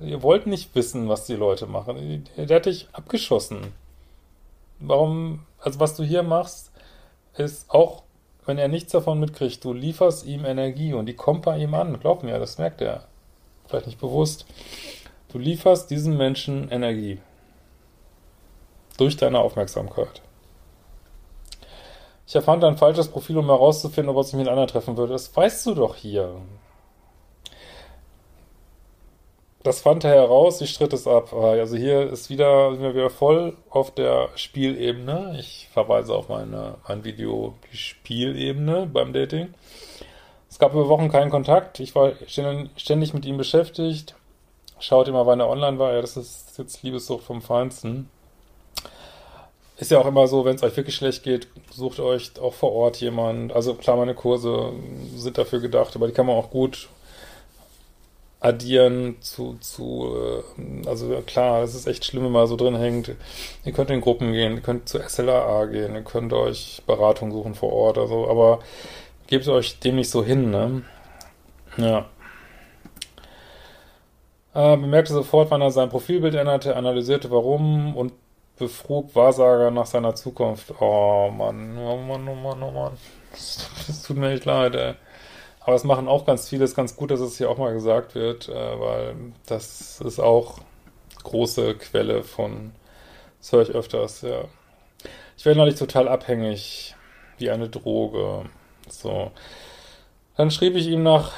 Ihr 0.00 0.22
wollt 0.22 0.46
nicht 0.46 0.74
wissen, 0.76 1.08
was 1.08 1.24
die 1.26 1.34
Leute 1.34 1.66
machen. 1.66 2.28
Der 2.36 2.56
hat 2.56 2.66
dich 2.66 2.88
abgeschossen. 2.92 3.72
Warum, 4.78 5.44
also 5.58 5.80
was 5.80 5.96
du 5.96 6.04
hier 6.04 6.22
machst, 6.22 6.70
ist 7.36 7.68
auch, 7.70 8.04
wenn 8.44 8.58
er 8.58 8.68
nichts 8.68 8.92
davon 8.92 9.18
mitkriegt, 9.18 9.64
du 9.64 9.72
lieferst 9.72 10.24
ihm 10.24 10.44
Energie 10.44 10.92
und 10.92 11.06
die 11.06 11.16
kommt 11.16 11.42
bei 11.42 11.58
ihm 11.58 11.74
an. 11.74 11.98
Glaub 11.98 12.22
mir, 12.22 12.38
das 12.38 12.58
merkt 12.58 12.80
er. 12.80 13.08
Vielleicht 13.66 13.86
nicht 13.86 14.00
bewusst. 14.00 14.46
Du 15.32 15.38
lieferst 15.38 15.90
diesem 15.90 16.16
Menschen 16.16 16.70
Energie. 16.70 17.18
Durch 18.96 19.16
deine 19.16 19.40
Aufmerksamkeit. 19.40 20.22
Ich 22.26 22.34
erfand 22.34 22.64
ein 22.64 22.76
falsches 22.76 23.08
Profil, 23.08 23.38
um 23.38 23.46
herauszufinden, 23.46 24.10
ob 24.10 24.16
er 24.16 24.24
sich 24.24 24.34
mit 24.34 24.48
einer 24.48 24.66
treffen 24.66 24.96
würde. 24.96 25.12
Das 25.12 25.34
weißt 25.36 25.66
du 25.66 25.74
doch 25.74 25.94
hier. 25.94 26.34
Das 29.62 29.80
fand 29.80 30.04
er 30.04 30.12
heraus, 30.12 30.60
ich 30.60 30.70
stritt 30.70 30.92
es 30.92 31.08
ab. 31.08 31.32
Also 31.32 31.76
hier 31.76 32.08
ist 32.10 32.30
wieder, 32.30 32.72
sind 32.72 32.82
wir 32.82 32.94
wieder 32.94 33.10
voll 33.10 33.56
auf 33.68 33.92
der 33.92 34.28
Spielebene. 34.36 35.36
Ich 35.40 35.68
verweise 35.72 36.14
auf 36.14 36.28
meine, 36.28 36.76
mein 36.86 37.02
Video, 37.02 37.54
die 37.72 37.76
Spielebene 37.76 38.86
beim 38.86 39.12
Dating. 39.12 39.54
Es 40.56 40.60
gab 40.60 40.72
über 40.72 40.88
Wochen 40.88 41.10
keinen 41.10 41.28
Kontakt. 41.28 41.80
Ich 41.80 41.94
war 41.94 42.12
ständig 42.26 43.12
mit 43.12 43.26
ihm 43.26 43.36
beschäftigt. 43.36 44.14
Schaut 44.78 45.06
immer, 45.06 45.26
wann 45.26 45.38
er 45.38 45.50
online 45.50 45.78
war. 45.78 45.92
Ja, 45.92 46.00
das 46.00 46.16
ist 46.16 46.56
jetzt 46.56 46.82
Liebessucht 46.82 47.24
vom 47.24 47.42
Feinsten. 47.42 48.08
Ist 49.76 49.90
ja 49.90 49.98
auch 49.98 50.06
immer 50.06 50.26
so, 50.28 50.46
wenn 50.46 50.56
es 50.56 50.62
euch 50.62 50.74
wirklich 50.74 50.96
schlecht 50.96 51.24
geht, 51.24 51.48
sucht 51.70 52.00
euch 52.00 52.40
auch 52.40 52.54
vor 52.54 52.72
Ort 52.72 53.02
jemand. 53.02 53.52
Also 53.52 53.74
klar, 53.74 53.98
meine 53.98 54.14
Kurse 54.14 54.72
sind 55.14 55.36
dafür 55.36 55.60
gedacht, 55.60 55.94
aber 55.94 56.06
die 56.06 56.14
kann 56.14 56.24
man 56.24 56.36
auch 56.36 56.48
gut 56.48 56.88
addieren 58.40 59.16
zu, 59.20 59.58
zu 59.60 60.16
äh, 60.56 60.88
also 60.88 61.22
klar, 61.26 61.64
es 61.64 61.74
ist 61.74 61.86
echt 61.86 62.06
schlimm, 62.06 62.24
wenn 62.24 62.32
man 62.32 62.46
so 62.46 62.56
drin 62.56 62.76
hängt. 62.76 63.10
Ihr 63.66 63.72
könnt 63.72 63.90
in 63.90 64.00
Gruppen 64.00 64.32
gehen, 64.32 64.54
ihr 64.54 64.62
könnt 64.62 64.88
zu 64.88 65.06
SLAA 65.06 65.66
gehen, 65.66 65.94
ihr 65.94 66.02
könnt 66.02 66.32
euch 66.32 66.82
Beratung 66.86 67.30
suchen 67.30 67.54
vor 67.54 67.74
Ort, 67.74 67.98
also, 67.98 68.26
aber 68.30 68.60
gebt 69.26 69.48
euch 69.48 69.78
dem 69.80 69.96
nicht 69.96 70.10
so 70.10 70.24
hin, 70.24 70.50
ne? 70.50 70.82
Ja. 71.76 72.06
Äh, 74.54 74.76
bemerkte 74.76 75.12
sofort, 75.12 75.50
wann 75.50 75.60
er 75.60 75.70
sein 75.70 75.90
Profilbild 75.90 76.34
änderte, 76.34 76.76
analysierte 76.76 77.30
warum 77.30 77.94
und 77.96 78.12
befrug 78.58 79.14
Wahrsager 79.14 79.70
nach 79.70 79.86
seiner 79.86 80.14
Zukunft. 80.14 80.72
Oh 80.80 81.30
Mann, 81.30 81.76
oh 81.78 81.96
Mann, 81.96 82.26
oh 82.28 82.34
Mann, 82.34 82.62
oh 82.62 82.70
Mann. 82.70 82.96
Das 83.32 84.02
tut 84.02 84.16
mir 84.16 84.32
echt 84.32 84.46
leid, 84.46 84.74
ey. 84.74 84.94
Aber 85.60 85.74
es 85.74 85.84
machen 85.84 86.08
auch 86.08 86.24
ganz 86.24 86.48
viele, 86.48 86.64
es 86.64 86.70
ist 86.70 86.76
ganz 86.76 86.96
gut, 86.96 87.10
dass 87.10 87.20
es 87.20 87.36
hier 87.36 87.50
auch 87.50 87.58
mal 87.58 87.74
gesagt 87.74 88.14
wird, 88.14 88.48
äh, 88.48 88.80
weil 88.80 89.16
das 89.46 90.00
ist 90.00 90.20
auch 90.20 90.60
große 91.24 91.74
Quelle 91.74 92.22
von, 92.22 92.72
das 93.40 93.52
höre 93.52 93.62
ich 93.62 93.70
öfters, 93.70 94.22
ja. 94.22 94.44
Ich 95.36 95.44
werde 95.44 95.58
neulich 95.58 95.74
total 95.74 96.08
abhängig, 96.08 96.94
wie 97.36 97.50
eine 97.50 97.68
Droge. 97.68 98.44
So. 98.88 99.30
Dann 100.36 100.50
schrieb 100.50 100.76
ich 100.76 100.86
ihm 100.86 101.02
nach 101.02 101.32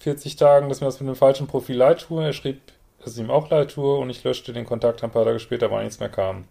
40 0.00 0.36
Tagen, 0.36 0.68
dass 0.68 0.80
mir 0.80 0.86
das 0.86 1.00
mit 1.00 1.08
dem 1.08 1.16
falschen 1.16 1.46
Profil 1.46 1.76
leid 1.76 2.00
tue. 2.00 2.24
Er 2.24 2.32
schrieb, 2.32 2.60
dass 2.98 3.12
es 3.12 3.18
ihm 3.18 3.30
auch 3.30 3.50
leid 3.50 3.72
tue 3.72 3.96
und 3.96 4.10
ich 4.10 4.24
löschte 4.24 4.52
den 4.52 4.66
Kontakt 4.66 5.02
ein 5.04 5.10
paar 5.10 5.24
Tage 5.24 5.40
später, 5.40 5.70
weil 5.70 5.84
nichts 5.84 6.00
mehr 6.00 6.08
kam. 6.08 6.44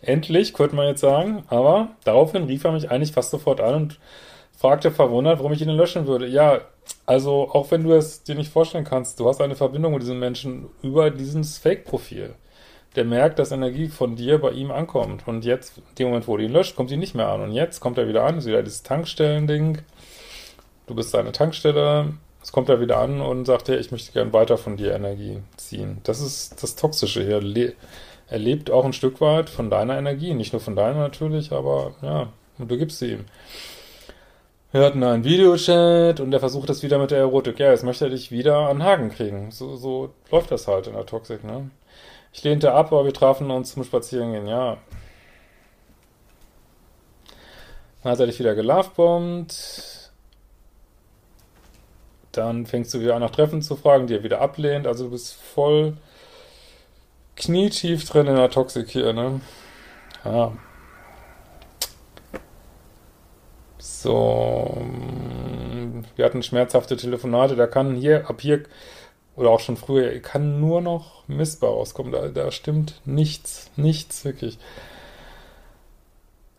Endlich, 0.00 0.54
könnte 0.54 0.76
man 0.76 0.86
jetzt 0.86 1.00
sagen, 1.00 1.44
aber 1.48 1.88
daraufhin 2.04 2.44
rief 2.44 2.64
er 2.64 2.72
mich 2.72 2.90
eigentlich 2.90 3.12
fast 3.12 3.30
sofort 3.30 3.60
an 3.60 3.74
und 3.74 3.98
fragte 4.56 4.90
verwundert, 4.90 5.38
warum 5.38 5.52
ich 5.52 5.62
ihn 5.62 5.68
löschen 5.70 6.06
würde. 6.06 6.26
Ja, 6.26 6.60
also 7.06 7.50
auch 7.52 7.70
wenn 7.70 7.84
du 7.84 7.92
es 7.92 8.22
dir 8.22 8.34
nicht 8.34 8.52
vorstellen 8.52 8.84
kannst, 8.84 9.18
du 9.18 9.28
hast 9.28 9.40
eine 9.40 9.56
Verbindung 9.56 9.92
mit 9.92 10.02
diesem 10.02 10.18
Menschen 10.18 10.68
über 10.82 11.10
dieses 11.10 11.58
Fake-Profil. 11.58 12.34
Der 12.96 13.04
merkt, 13.04 13.38
dass 13.38 13.52
Energie 13.52 13.88
von 13.88 14.16
dir 14.16 14.38
bei 14.38 14.50
ihm 14.50 14.70
ankommt. 14.70 15.28
Und 15.28 15.44
jetzt, 15.44 15.78
in 15.78 15.94
dem 15.98 16.08
Moment, 16.08 16.26
wo 16.26 16.36
du 16.36 16.44
ihn 16.44 16.52
löscht, 16.52 16.74
kommt 16.74 16.88
sie 16.88 16.96
nicht 16.96 17.14
mehr 17.14 17.28
an. 17.28 17.42
Und 17.42 17.52
jetzt 17.52 17.80
kommt 17.80 17.98
er 17.98 18.08
wieder 18.08 18.24
an, 18.24 18.38
ist 18.38 18.46
wieder 18.46 18.62
dieses 18.62 18.82
Tankstellen-Ding. 18.82 19.78
Du 20.86 20.94
bist 20.94 21.10
seine 21.10 21.32
Tankstelle. 21.32 22.14
Es 22.42 22.50
kommt 22.50 22.68
er 22.68 22.80
wieder 22.80 22.98
an 22.98 23.20
und 23.20 23.44
sagt, 23.44 23.68
hey, 23.68 23.76
ich 23.76 23.90
möchte 23.90 24.12
gern 24.12 24.32
weiter 24.32 24.56
von 24.56 24.76
dir 24.76 24.94
Energie 24.94 25.38
ziehen. 25.56 25.98
Das 26.04 26.20
ist 26.20 26.62
das 26.62 26.76
Toxische 26.76 27.22
hier. 27.22 27.74
Er 28.28 28.38
lebt 28.38 28.70
auch 28.70 28.84
ein 28.84 28.92
Stück 28.92 29.20
weit 29.20 29.50
von 29.50 29.70
deiner 29.70 29.98
Energie. 29.98 30.34
Nicht 30.34 30.52
nur 30.52 30.60
von 30.60 30.76
deiner 30.76 30.98
natürlich, 30.98 31.52
aber 31.52 31.94
ja, 32.00 32.32
und 32.58 32.70
du 32.70 32.78
gibst 32.78 32.98
sie 32.98 33.12
ihm. 33.12 33.24
Wir 34.70 34.82
hatten 34.82 35.02
einen 35.02 35.24
Videochat 35.24 36.20
und 36.20 36.32
er 36.32 36.40
versucht 36.40 36.68
das 36.68 36.82
wieder 36.82 36.98
mit 36.98 37.10
der 37.10 37.18
Erotik. 37.18 37.58
Ja, 37.58 37.70
jetzt 37.70 37.84
möchte 37.84 38.04
er 38.04 38.10
dich 38.10 38.30
wieder 38.30 38.68
an 38.68 38.82
Haken 38.82 39.10
kriegen. 39.10 39.50
So, 39.50 39.76
so 39.76 40.10
läuft 40.30 40.50
das 40.50 40.68
halt 40.68 40.86
in 40.86 40.92
der 40.92 41.06
Toxik, 41.06 41.42
ne? 41.42 41.70
Ich 42.32 42.44
lehnte 42.44 42.72
ab, 42.72 42.92
aber 42.92 43.04
wir 43.04 43.14
trafen 43.14 43.50
uns 43.50 43.72
zum 43.72 43.84
Spazierengehen, 43.84 44.46
ja. 44.46 44.78
Dann 48.02 48.12
hat 48.12 48.20
er 48.20 48.26
dich 48.26 48.38
wieder 48.38 48.54
gelovebombt. 48.54 50.12
Dann 52.32 52.66
fängst 52.66 52.94
du 52.94 53.00
wieder 53.00 53.14
an 53.16 53.22
nach 53.22 53.30
Treffen 53.30 53.62
zu 53.62 53.74
fragen, 53.74 54.06
die 54.06 54.14
er 54.14 54.22
wieder 54.22 54.40
ablehnt. 54.40 54.86
Also 54.86 55.04
du 55.04 55.10
bist 55.10 55.34
voll 55.34 55.96
knietief 57.36 58.08
drin 58.08 58.26
in 58.26 58.36
der 58.36 58.50
Toxik 58.50 58.90
hier, 58.90 59.12
ne? 59.12 59.40
Ja. 60.24 60.52
So, 63.78 64.80
wir 66.14 66.24
hatten 66.24 66.42
schmerzhafte 66.42 66.96
Telefonate, 66.96 67.56
da 67.56 67.66
kann 67.66 67.96
hier, 67.96 68.28
ab 68.28 68.40
hier, 68.40 68.64
oder 69.38 69.50
auch 69.50 69.60
schon 69.60 69.76
früher, 69.76 70.18
kann 70.20 70.60
nur 70.60 70.80
noch 70.80 71.26
Missbar 71.28 71.70
rauskommen. 71.70 72.12
Da, 72.12 72.28
da 72.28 72.50
stimmt 72.50 73.00
nichts, 73.04 73.70
nichts 73.76 74.24
wirklich. 74.24 74.58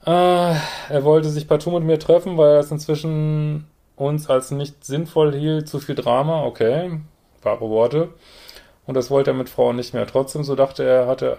Äh, 0.05 0.55
er 0.89 1.03
wollte 1.03 1.29
sich 1.29 1.48
partout 1.48 1.71
mit 1.71 1.83
mir 1.83 2.00
treffen, 2.00 2.38
weil 2.38 2.53
er 2.53 2.59
es 2.59 2.71
inzwischen 2.71 3.67
uns 3.95 4.29
als 4.29 4.51
nicht 4.51 4.86
sinnvoll 4.86 5.36
hielt, 5.36 5.67
zu 5.67 5.79
viel 5.79 5.95
Drama, 5.95 6.43
okay, 6.45 7.00
wahre 7.41 7.69
Worte. 7.69 8.09
Und 8.88 8.95
das 8.95 9.12
wollte 9.12 9.31
er 9.31 9.36
mit 9.36 9.50
Frauen 9.50 9.75
nicht 9.75 9.93
mehr. 9.93 10.07
Trotzdem, 10.07 10.43
so 10.43 10.55
dachte 10.55 10.83
er, 10.83 11.07
hatte, 11.07 11.38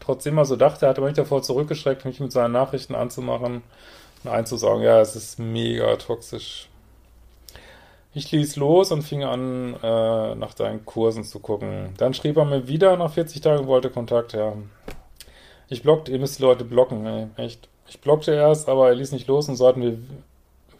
trotzdem 0.00 0.38
er 0.38 0.44
so 0.44 0.56
dachte, 0.56 0.88
hatte 0.88 1.02
er 1.02 1.04
mich 1.04 1.14
davor 1.14 1.42
zurückgeschreckt, 1.42 2.04
mich 2.04 2.20
mit 2.20 2.32
seinen 2.32 2.52
Nachrichten 2.52 2.94
anzumachen 2.94 3.62
einzusagen, 4.24 4.82
ja, 4.82 5.00
es 5.00 5.16
ist 5.16 5.38
mega 5.38 5.96
toxisch. 5.96 6.68
Ich 8.16 8.32
ließ 8.32 8.56
los 8.56 8.92
und 8.92 9.02
fing 9.02 9.24
an, 9.24 9.74
äh, 9.82 10.34
nach 10.36 10.54
deinen 10.54 10.86
Kursen 10.86 11.22
zu 11.22 11.38
gucken. 11.38 11.92
Dann 11.98 12.14
schrieb 12.14 12.38
er 12.38 12.46
mir 12.46 12.66
wieder 12.66 12.96
nach 12.96 13.12
40 13.12 13.42
Tagen, 13.42 13.66
wollte 13.66 13.90
Kontakt 13.90 14.32
haben. 14.32 14.70
Ich 15.68 15.82
blockte, 15.82 16.12
ihr 16.12 16.18
müsst 16.18 16.38
die 16.38 16.42
Leute 16.42 16.64
blocken, 16.64 17.04
ey, 17.04 17.26
echt. 17.36 17.68
Ich 17.86 18.00
blockte 18.00 18.32
erst, 18.32 18.70
aber 18.70 18.88
er 18.88 18.94
ließ 18.94 19.12
nicht 19.12 19.28
los 19.28 19.50
und 19.50 19.56
so 19.56 19.68
hatten 19.68 19.82
wir 19.82 19.98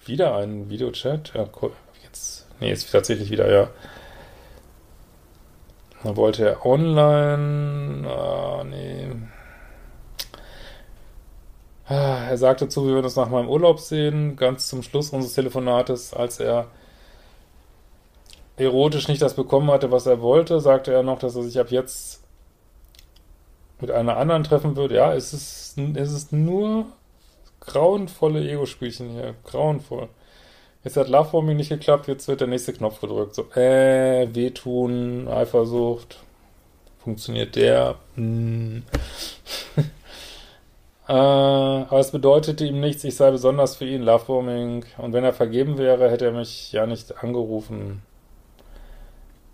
wieder 0.06 0.34
einen 0.34 0.70
Videochat. 0.70 1.34
Ja, 1.34 1.46
jetzt, 2.02 2.46
nee, 2.58 2.72
ist 2.72 2.90
tatsächlich 2.90 3.30
wieder, 3.30 3.52
ja. 3.52 3.68
Dann 6.04 6.16
wollte 6.16 6.48
er 6.48 6.64
online, 6.64 8.08
ah, 8.08 8.64
nee, 8.64 9.08
er 11.86 12.38
sagte 12.38 12.70
zu, 12.70 12.86
wir 12.86 12.94
würden 12.94 13.04
uns 13.04 13.16
nach 13.16 13.28
meinem 13.28 13.50
Urlaub 13.50 13.78
sehen, 13.80 14.36
ganz 14.36 14.68
zum 14.68 14.82
Schluss 14.82 15.10
unseres 15.10 15.34
Telefonates, 15.34 16.14
als 16.14 16.40
er 16.40 16.68
erotisch 18.56 19.08
nicht 19.08 19.22
das 19.22 19.34
bekommen 19.34 19.70
hatte, 19.70 19.90
was 19.90 20.06
er 20.06 20.20
wollte, 20.20 20.60
sagte 20.60 20.92
er 20.92 21.02
noch, 21.02 21.18
dass 21.18 21.36
er 21.36 21.42
sich 21.42 21.58
ab 21.58 21.70
jetzt 21.70 22.22
mit 23.80 23.90
einer 23.90 24.16
anderen 24.16 24.44
treffen 24.44 24.76
würde. 24.76 24.96
Ja, 24.96 25.14
es 25.14 25.32
ist, 25.32 25.78
es 25.94 26.12
ist 26.12 26.32
nur 26.32 26.86
grauenvolle 27.60 28.48
Ego-Spielchen 28.48 29.10
hier. 29.10 29.34
Grauenvoll. 29.44 30.08
Jetzt 30.84 30.96
hat 30.96 31.08
Lovebombing 31.08 31.56
nicht 31.56 31.68
geklappt, 31.68 32.06
jetzt 32.06 32.28
wird 32.28 32.40
der 32.40 32.48
nächste 32.48 32.72
Knopf 32.72 33.00
gedrückt. 33.00 33.34
So, 33.34 33.50
äh, 33.54 34.28
wehtun, 34.32 35.26
Eifersucht. 35.28 36.18
Funktioniert 36.98 37.56
der? 37.56 37.96
Hm. 38.14 38.82
Äh, 41.08 41.12
aber 41.12 42.00
es 42.00 42.10
bedeutete 42.10 42.64
ihm 42.64 42.80
nichts, 42.80 43.04
ich 43.04 43.14
sei 43.14 43.30
besonders 43.30 43.76
für 43.76 43.84
ihn 43.84 44.02
Lovebombing. 44.02 44.84
Und 44.98 45.12
wenn 45.12 45.22
er 45.22 45.32
vergeben 45.32 45.78
wäre, 45.78 46.10
hätte 46.10 46.24
er 46.24 46.32
mich 46.32 46.72
ja 46.72 46.84
nicht 46.84 47.22
angerufen. 47.22 48.02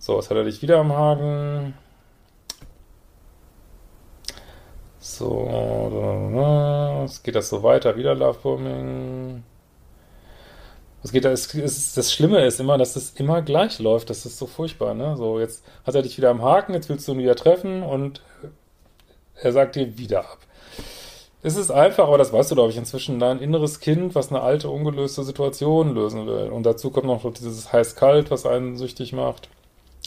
So, 0.03 0.17
jetzt 0.17 0.31
hat 0.31 0.37
er 0.37 0.43
dich 0.43 0.61
wieder 0.63 0.79
am 0.79 0.93
Haken. 0.93 1.75
So, 4.99 5.49
es 7.05 7.23
geht 7.23 7.37
das 7.37 7.49
so 7.49 7.63
weiter, 7.63 7.97
wieder 7.97 8.17
Lovebombing. 8.17 9.45
Es 11.05 11.13
geht, 11.13 11.25
es, 11.25 11.95
das 11.95 12.13
Schlimme 12.13 12.45
ist 12.45 12.59
immer, 12.59 12.79
dass 12.79 12.97
es 12.97 13.11
immer 13.13 13.43
gleich 13.43 13.79
läuft. 13.79 14.11
Das 14.11 14.27
ist 14.27 14.39
so 14.39 14.49
furchtbar, 14.49 14.95
ne? 14.95 15.17
So, 15.17 15.39
jetzt 15.39 15.63
hat 15.87 15.95
er 15.95 16.03
dich 16.03 16.19
wieder 16.19 16.31
am 16.31 16.43
Haken, 16.43 16.75
jetzt 16.75 16.89
willst 16.89 17.07
du 17.07 17.13
ihn 17.13 17.19
wieder 17.19 17.37
treffen 17.37 17.85
und 17.85 18.23
er 19.37 19.53
sagt 19.53 19.77
dir 19.77 19.99
wieder 19.99 20.23
ab. 20.23 20.39
Es 21.45 21.55
ist 21.55 21.71
einfach, 21.71 22.09
aber 22.09 22.19
das 22.19 22.33
weißt 22.33 22.51
du, 22.51 22.57
glaube 22.57 22.71
ich, 22.71 22.77
inzwischen, 22.77 23.21
dein 23.21 23.39
inneres 23.39 23.79
Kind, 23.79 24.17
was 24.17 24.31
eine 24.31 24.41
alte, 24.41 24.69
ungelöste 24.69 25.23
Situation 25.23 25.95
lösen 25.95 26.27
will. 26.27 26.51
Und 26.51 26.65
dazu 26.65 26.91
kommt 26.91 27.07
noch 27.07 27.33
dieses 27.35 27.73
heiß-kalt, 27.73 28.33
was 28.33 28.47
einen 28.47 28.77
süchtig 28.77 29.13
macht. 29.13 29.49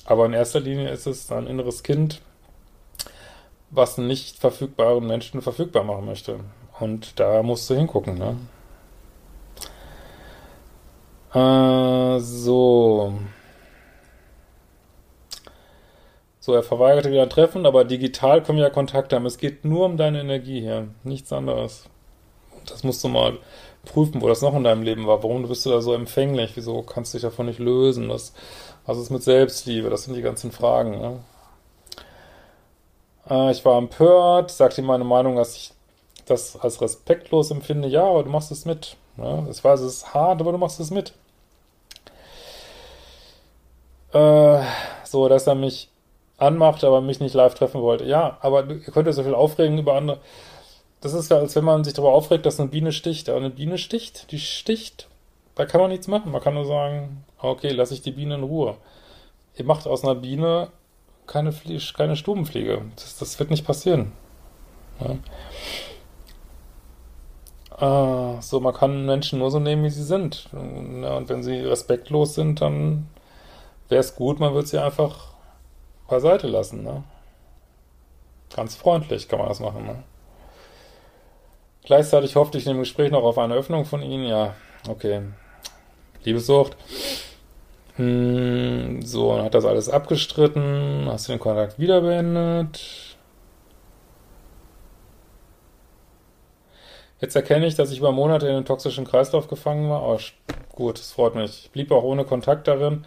Aber 0.03 0.25
in 0.25 0.33
erster 0.33 0.59
Linie 0.59 0.89
ist 0.89 1.07
es 1.07 1.27
dein 1.27 1.47
inneres 1.47 1.83
Kind, 1.83 2.21
was 3.69 3.97
einen 3.97 4.07
nicht 4.07 4.37
verfügbaren 4.37 5.07
Menschen 5.07 5.41
verfügbar 5.41 5.83
machen 5.83 6.05
möchte. 6.05 6.39
Und 6.79 7.19
da 7.19 7.41
musst 7.41 7.69
du 7.69 7.75
hingucken, 7.75 8.17
ne? 8.17 8.37
Äh, 11.33 12.19
so. 12.19 13.13
So, 16.39 16.53
er 16.53 16.63
verweigerte 16.63 17.11
wieder 17.11 17.23
ein 17.23 17.29
Treffen, 17.29 17.65
aber 17.65 17.85
digital 17.85 18.43
können 18.43 18.59
wir 18.59 18.65
ja 18.65 18.69
Kontakt 18.69 19.13
haben. 19.13 19.25
Es 19.25 19.37
geht 19.37 19.65
nur 19.65 19.85
um 19.85 19.97
deine 19.97 20.19
Energie 20.19 20.61
hier, 20.61 20.89
nichts 21.03 21.33
anderes. 21.33 21.89
Das 22.67 22.83
musst 22.83 23.03
du 23.03 23.07
mal 23.07 23.39
prüfen, 23.83 24.21
wo 24.21 24.27
das 24.27 24.41
noch 24.41 24.55
in 24.55 24.63
deinem 24.63 24.83
Leben 24.83 25.07
war. 25.07 25.23
Warum 25.23 25.47
bist 25.47 25.65
du 25.65 25.71
da 25.71 25.81
so 25.81 25.93
empfänglich? 25.93 26.51
Wieso 26.55 26.83
kannst 26.83 27.13
du 27.13 27.17
dich 27.17 27.23
davon 27.23 27.47
nicht 27.47 27.59
lösen? 27.59 28.09
Das, 28.09 28.33
was 28.85 28.97
ist 28.97 29.09
mit 29.09 29.23
Selbstliebe? 29.23 29.89
Das 29.89 30.03
sind 30.03 30.15
die 30.15 30.21
ganzen 30.21 30.51
Fragen. 30.51 30.99
Ne? 30.99 31.19
Äh, 33.29 33.51
ich 33.51 33.65
war 33.65 33.77
empört, 33.77 34.51
sagte 34.51 34.81
ihm 34.81 34.87
meine 34.87 35.03
Meinung, 35.03 35.35
dass 35.35 35.55
ich 35.55 35.71
das 36.25 36.59
als 36.59 36.81
respektlos 36.81 37.51
empfinde. 37.51 37.87
Ja, 37.87 38.03
aber 38.03 38.23
du 38.23 38.29
machst 38.29 38.51
es 38.51 38.65
mit. 38.65 38.95
Ne? 39.17 39.47
Ich 39.51 39.63
weiß, 39.63 39.79
es 39.81 39.97
ist 39.97 40.13
hart, 40.13 40.41
aber 40.41 40.51
du 40.51 40.57
machst 40.57 40.79
es 40.79 40.91
mit. 40.91 41.13
Äh, 44.13 44.63
so, 45.03 45.27
dass 45.27 45.47
er 45.47 45.55
mich 45.55 45.89
anmacht, 46.37 46.83
aber 46.83 47.01
mich 47.01 47.19
nicht 47.19 47.33
live 47.33 47.55
treffen 47.55 47.81
wollte. 47.81 48.05
Ja, 48.05 48.37
aber 48.41 48.65
ihr 48.67 48.79
könnt 48.79 49.07
euch 49.07 49.15
so 49.15 49.23
viel 49.23 49.35
aufregen 49.35 49.77
über 49.77 49.95
andere. 49.95 50.19
Das 51.01 51.13
ist 51.13 51.29
ja, 51.29 51.37
als 51.37 51.55
wenn 51.55 51.63
man 51.63 51.83
sich 51.83 51.93
darüber 51.93 52.13
aufregt, 52.13 52.45
dass 52.45 52.59
eine 52.59 52.69
Biene 52.69 52.91
sticht. 52.91 53.29
Aber 53.29 53.37
eine 53.37 53.49
Biene 53.49 53.77
sticht, 53.77 54.31
die 54.31 54.39
sticht. 54.39 55.07
Da 55.55 55.65
kann 55.65 55.81
man 55.81 55.89
nichts 55.89 56.07
machen. 56.07 56.31
Man 56.31 56.41
kann 56.41 56.53
nur 56.53 56.65
sagen, 56.65 57.23
okay, 57.39 57.69
lasse 57.69 57.93
ich 57.93 58.01
die 58.01 58.11
Biene 58.11 58.35
in 58.35 58.43
Ruhe. 58.43 58.75
Ihr 59.55 59.65
macht 59.65 59.87
aus 59.87 60.03
einer 60.03 60.15
Biene 60.15 60.69
keine, 61.27 61.51
Flie 61.51 61.79
keine 61.95 62.15
Stubenfliege. 62.15 62.81
Das, 62.95 63.17
das 63.17 63.39
wird 63.39 63.49
nicht 63.49 63.65
passieren. 63.65 64.11
Ja. 64.99 65.17
Äh, 67.77 68.41
so, 68.41 68.59
man 68.59 68.73
kann 68.73 69.05
Menschen 69.05 69.39
nur 69.39 69.51
so 69.51 69.59
nehmen, 69.59 69.83
wie 69.83 69.89
sie 69.89 70.03
sind. 70.03 70.49
Ja, 70.53 71.17
und 71.17 71.29
wenn 71.29 71.43
sie 71.43 71.59
respektlos 71.59 72.35
sind, 72.35 72.61
dann 72.61 73.07
wäre 73.89 74.01
es 74.01 74.15
gut, 74.15 74.39
man 74.39 74.53
würde 74.53 74.67
sie 74.67 74.79
einfach 74.79 75.33
beiseite 76.07 76.47
lassen, 76.47 76.83
ne? 76.83 77.03
Ganz 78.55 78.75
freundlich 78.75 79.27
kann 79.27 79.39
man 79.39 79.49
das 79.49 79.59
machen, 79.59 79.85
ne? 79.85 80.03
Gleichzeitig 81.83 82.35
hoffte 82.35 82.57
ich 82.57 82.65
in 82.65 82.73
dem 82.73 82.79
Gespräch 82.79 83.11
noch 83.11 83.23
auf 83.23 83.37
eine 83.37 83.53
Öffnung 83.53 83.85
von 83.85 84.01
Ihnen. 84.01 84.25
Ja, 84.25 84.55
okay. 84.87 85.21
Liebessucht. 86.25 86.75
Hm, 87.95 89.01
so, 89.01 89.35
dann 89.35 89.45
hat 89.45 89.53
das 89.53 89.65
alles 89.65 89.89
abgestritten. 89.89 91.05
Hast 91.07 91.27
du 91.27 91.33
den 91.33 91.39
Kontakt 91.39 91.79
wieder 91.79 92.01
beendet? 92.01 93.15
Jetzt 97.21 97.35
erkenne 97.35 97.65
ich, 97.65 97.75
dass 97.75 97.91
ich 97.91 97.99
über 97.99 98.11
Monate 98.11 98.47
in 98.47 98.55
den 98.55 98.65
toxischen 98.65 99.05
Kreislauf 99.05 99.47
gefangen 99.47 99.89
war. 99.89 100.03
Oh, 100.03 100.19
gut, 100.73 100.99
das 100.99 101.11
freut 101.11 101.35
mich. 101.35 101.65
Ich 101.65 101.71
blieb 101.71 101.91
auch 101.91 102.03
ohne 102.03 102.25
Kontakt 102.25 102.67
darin 102.67 103.05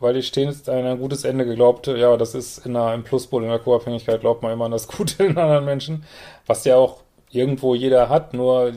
weil 0.00 0.16
ich 0.16 0.26
stets 0.26 0.68
an 0.68 0.86
ein 0.86 0.98
gutes 0.98 1.24
Ende 1.24 1.44
geglaubt, 1.44 1.86
ja, 1.86 2.16
das 2.16 2.34
ist 2.34 2.66
in 2.66 2.74
einer, 2.74 2.94
im 2.94 3.04
Pluspol, 3.04 3.44
in 3.44 3.50
der 3.50 3.58
Co-Abhängigkeit 3.58 4.20
glaubt 4.20 4.42
man 4.42 4.52
immer 4.52 4.64
an 4.64 4.70
das 4.72 4.88
Gute 4.88 5.24
in 5.24 5.38
anderen 5.38 5.66
Menschen, 5.66 6.04
was 6.46 6.64
ja 6.64 6.76
auch 6.76 7.02
irgendwo 7.30 7.74
jeder 7.74 8.08
hat, 8.08 8.34
nur 8.34 8.72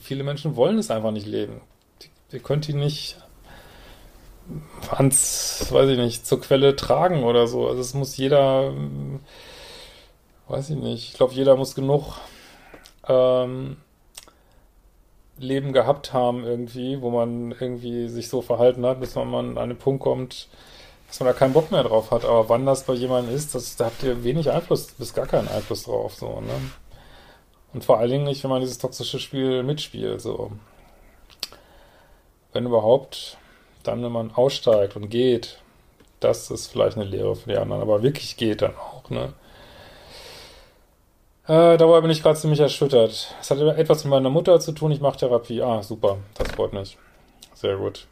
viele 0.00 0.24
Menschen 0.24 0.56
wollen 0.56 0.78
es 0.78 0.90
einfach 0.90 1.12
nicht 1.12 1.26
leben. 1.26 1.60
Ihr 2.34 2.40
könnt 2.40 2.68
ihn 2.68 2.80
nicht 2.80 3.16
ans, 4.90 5.68
weiß 5.70 5.88
ich 5.90 5.98
nicht, 5.98 6.26
zur 6.26 6.40
Quelle 6.40 6.74
tragen 6.74 7.22
oder 7.22 7.46
so. 7.46 7.68
Also 7.68 7.80
es 7.80 7.94
muss 7.94 8.16
jeder, 8.16 8.72
weiß 10.48 10.70
ich 10.70 10.76
nicht, 10.76 11.10
ich 11.10 11.14
glaube, 11.14 11.32
jeder 11.32 11.54
muss 11.56 11.76
genug 11.76 12.16
ähm, 13.06 13.76
Leben 15.38 15.72
gehabt 15.72 16.12
haben 16.12 16.42
irgendwie, 16.42 17.00
wo 17.00 17.10
man 17.10 17.52
irgendwie 17.52 18.08
sich 18.08 18.28
so 18.28 18.42
verhalten 18.42 18.84
hat, 18.84 18.98
bis 18.98 19.14
man 19.14 19.32
an 19.32 19.56
einen 19.56 19.78
Punkt 19.78 20.02
kommt, 20.02 20.48
dass 21.06 21.20
man 21.20 21.28
da 21.28 21.32
keinen 21.34 21.52
Bock 21.52 21.70
mehr 21.70 21.84
drauf 21.84 22.10
hat. 22.10 22.24
Aber 22.24 22.48
wann 22.48 22.66
das 22.66 22.82
bei 22.82 22.94
jemandem 22.94 23.32
ist, 23.32 23.54
das, 23.54 23.76
da 23.76 23.86
habt 23.86 24.02
ihr 24.02 24.24
wenig 24.24 24.50
Einfluss, 24.50 24.88
bis 24.88 25.14
gar 25.14 25.26
keinen 25.26 25.46
Einfluss 25.46 25.84
drauf, 25.84 26.14
so, 26.16 26.40
ne? 26.40 26.52
Und 27.72 27.84
vor 27.84 27.98
allen 27.98 28.10
Dingen 28.10 28.24
nicht, 28.24 28.42
wenn 28.42 28.50
man 28.50 28.60
dieses 28.60 28.78
toxische 28.78 29.20
Spiel 29.20 29.62
mitspielt, 29.62 30.20
so. 30.20 30.50
Wenn 32.54 32.64
überhaupt, 32.64 33.36
dann, 33.82 34.02
wenn 34.02 34.12
man 34.12 34.34
aussteigt 34.34 34.96
und 34.96 35.10
geht, 35.10 35.58
das 36.20 36.50
ist 36.50 36.68
vielleicht 36.68 36.96
eine 36.96 37.04
Lehre 37.04 37.36
für 37.36 37.50
die 37.50 37.58
anderen, 37.58 37.82
aber 37.82 38.02
wirklich 38.02 38.38
geht 38.38 38.62
dann 38.62 38.74
auch, 38.76 39.10
ne? 39.10 39.34
Äh, 41.46 41.76
darüber 41.76 42.00
bin 42.00 42.10
ich 42.10 42.22
gerade 42.22 42.38
ziemlich 42.38 42.60
erschüttert. 42.60 43.34
Es 43.38 43.50
hat 43.50 43.58
etwas 43.58 44.04
mit 44.04 44.10
meiner 44.10 44.30
Mutter 44.30 44.58
zu 44.60 44.72
tun. 44.72 44.92
Ich 44.92 45.02
mache 45.02 45.18
Therapie. 45.18 45.60
Ah, 45.60 45.82
super. 45.82 46.16
Das 46.38 46.50
freut 46.52 46.72
mich. 46.72 46.96
Sehr 47.52 47.76
gut. 47.76 48.06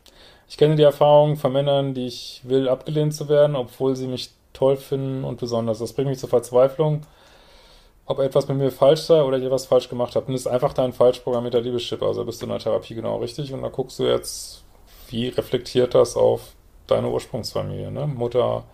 Ich 0.50 0.58
kenne 0.58 0.76
die 0.76 0.82
Erfahrung 0.82 1.36
von 1.36 1.50
Männern, 1.50 1.94
die 1.94 2.08
ich 2.08 2.42
will, 2.44 2.68
abgelehnt 2.68 3.14
zu 3.14 3.30
werden, 3.30 3.56
obwohl 3.56 3.96
sie 3.96 4.06
mich 4.06 4.32
toll 4.52 4.76
finden 4.76 5.24
und 5.24 5.40
besonders. 5.40 5.78
Das 5.78 5.94
bringt 5.94 6.10
mich 6.10 6.18
zur 6.18 6.28
Verzweiflung, 6.28 7.06
ob 8.06 8.18
etwas 8.18 8.48
mit 8.48 8.58
mir 8.58 8.70
falsch 8.70 9.02
sei 9.02 9.22
oder 9.22 9.38
ich 9.38 9.44
etwas 9.44 9.66
falsch 9.66 9.88
gemacht 9.88 10.16
habe. 10.16 10.26
Und 10.26 10.32
das 10.32 10.42
ist 10.42 10.46
einfach 10.46 10.72
dein 10.72 10.92
falsch 10.92 11.20
programmierter 11.20 11.60
Liebeschip. 11.60 12.02
Also 12.02 12.24
bist 12.24 12.40
du 12.42 12.46
in 12.46 12.50
der 12.50 12.58
Therapie 12.58 12.94
genau 12.94 13.18
richtig. 13.18 13.52
Und 13.52 13.62
da 13.62 13.68
guckst 13.68 13.98
du 13.98 14.04
jetzt, 14.04 14.64
wie 15.08 15.28
reflektiert 15.28 15.94
das 15.94 16.16
auf 16.16 16.54
deine 16.86 17.08
Ursprungsfamilie, 17.08 17.90
ne? 17.90 18.06
Mutter, 18.06 18.64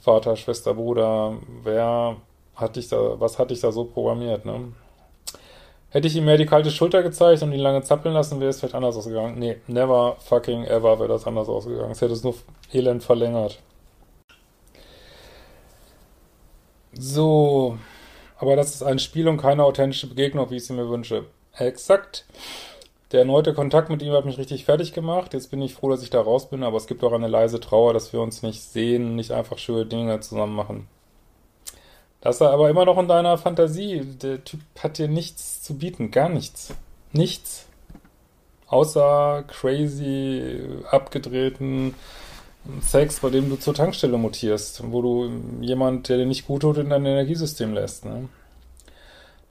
Vater, 0.00 0.36
Schwester, 0.36 0.74
Bruder, 0.74 1.36
wer 1.62 2.16
hat 2.54 2.76
dich 2.76 2.88
da, 2.88 3.20
was 3.20 3.38
hat 3.38 3.50
dich 3.50 3.60
da 3.60 3.72
so 3.72 3.84
programmiert, 3.84 4.44
ne? 4.44 4.72
Hätte 5.90 6.06
ich 6.06 6.16
ihm 6.16 6.26
mehr 6.26 6.36
die 6.36 6.44
kalte 6.44 6.70
Schulter 6.70 7.02
gezeigt 7.02 7.42
und 7.42 7.52
ihn 7.52 7.60
lange 7.60 7.82
zappeln 7.82 8.14
lassen, 8.14 8.40
wäre 8.40 8.50
es 8.50 8.60
vielleicht 8.60 8.74
anders 8.74 8.96
ausgegangen. 8.96 9.38
Nee, 9.38 9.56
never 9.68 10.16
fucking 10.18 10.64
ever 10.64 10.98
wäre 10.98 11.08
das 11.08 11.26
anders 11.26 11.48
ausgegangen. 11.48 11.92
Es 11.92 12.02
hätte 12.02 12.12
es 12.12 12.22
nur 12.22 12.34
elend 12.72 13.02
verlängert. 13.02 13.58
So, 16.92 17.78
aber 18.38 18.56
das 18.56 18.74
ist 18.74 18.82
ein 18.82 18.98
Spiel 18.98 19.28
und 19.28 19.38
keine 19.38 19.64
authentische 19.64 20.08
Begegnung, 20.08 20.50
wie 20.50 20.56
ich 20.56 20.66
sie 20.66 20.72
mir 20.72 20.88
wünsche. 20.88 21.26
Exakt. 21.56 22.24
Der 23.10 23.20
erneute 23.20 23.54
Kontakt 23.54 23.88
mit 23.88 24.02
ihm 24.02 24.12
hat 24.12 24.26
mich 24.26 24.38
richtig 24.38 24.64
fertig 24.64 24.92
gemacht. 24.92 25.34
Jetzt 25.34 25.50
bin 25.50 25.62
ich 25.62 25.74
froh, 25.74 25.90
dass 25.90 26.02
ich 26.02 26.10
da 26.10 26.20
raus 26.20 26.50
bin, 26.50 26.62
aber 26.62 26.76
es 26.76 26.86
gibt 26.86 27.02
auch 27.02 27.12
eine 27.12 27.28
leise 27.28 27.58
Trauer, 27.58 27.94
dass 27.94 28.12
wir 28.12 28.20
uns 28.20 28.42
nicht 28.42 28.62
sehen, 28.62 29.16
nicht 29.16 29.32
einfach 29.32 29.58
schöne 29.58 29.86
Dinge 29.86 30.20
zusammen 30.20 30.54
machen. 30.54 30.88
Das 32.20 32.36
ist 32.36 32.42
aber 32.42 32.68
immer 32.68 32.84
noch 32.84 32.98
in 32.98 33.08
deiner 33.08 33.38
Fantasie. 33.38 34.02
Der 34.22 34.44
Typ 34.44 34.60
hat 34.78 34.98
dir 34.98 35.08
nichts 35.08 35.62
zu 35.62 35.78
bieten, 35.78 36.10
gar 36.10 36.28
nichts. 36.28 36.74
Nichts. 37.12 37.66
Außer 38.66 39.44
crazy, 39.48 40.60
abgedrehten 40.90 41.94
Sex, 42.82 43.20
bei 43.20 43.30
dem 43.30 43.48
du 43.48 43.56
zur 43.56 43.74
Tankstelle 43.74 44.18
mutierst, 44.18 44.82
wo 44.92 45.00
du 45.00 45.30
jemand, 45.60 46.08
der 46.08 46.18
dir 46.18 46.26
nicht 46.26 46.46
gut 46.46 46.62
tut, 46.62 46.76
in 46.76 46.90
dein 46.90 47.06
Energiesystem 47.06 47.72
lässt. 47.72 48.04
Ne? 48.04 48.28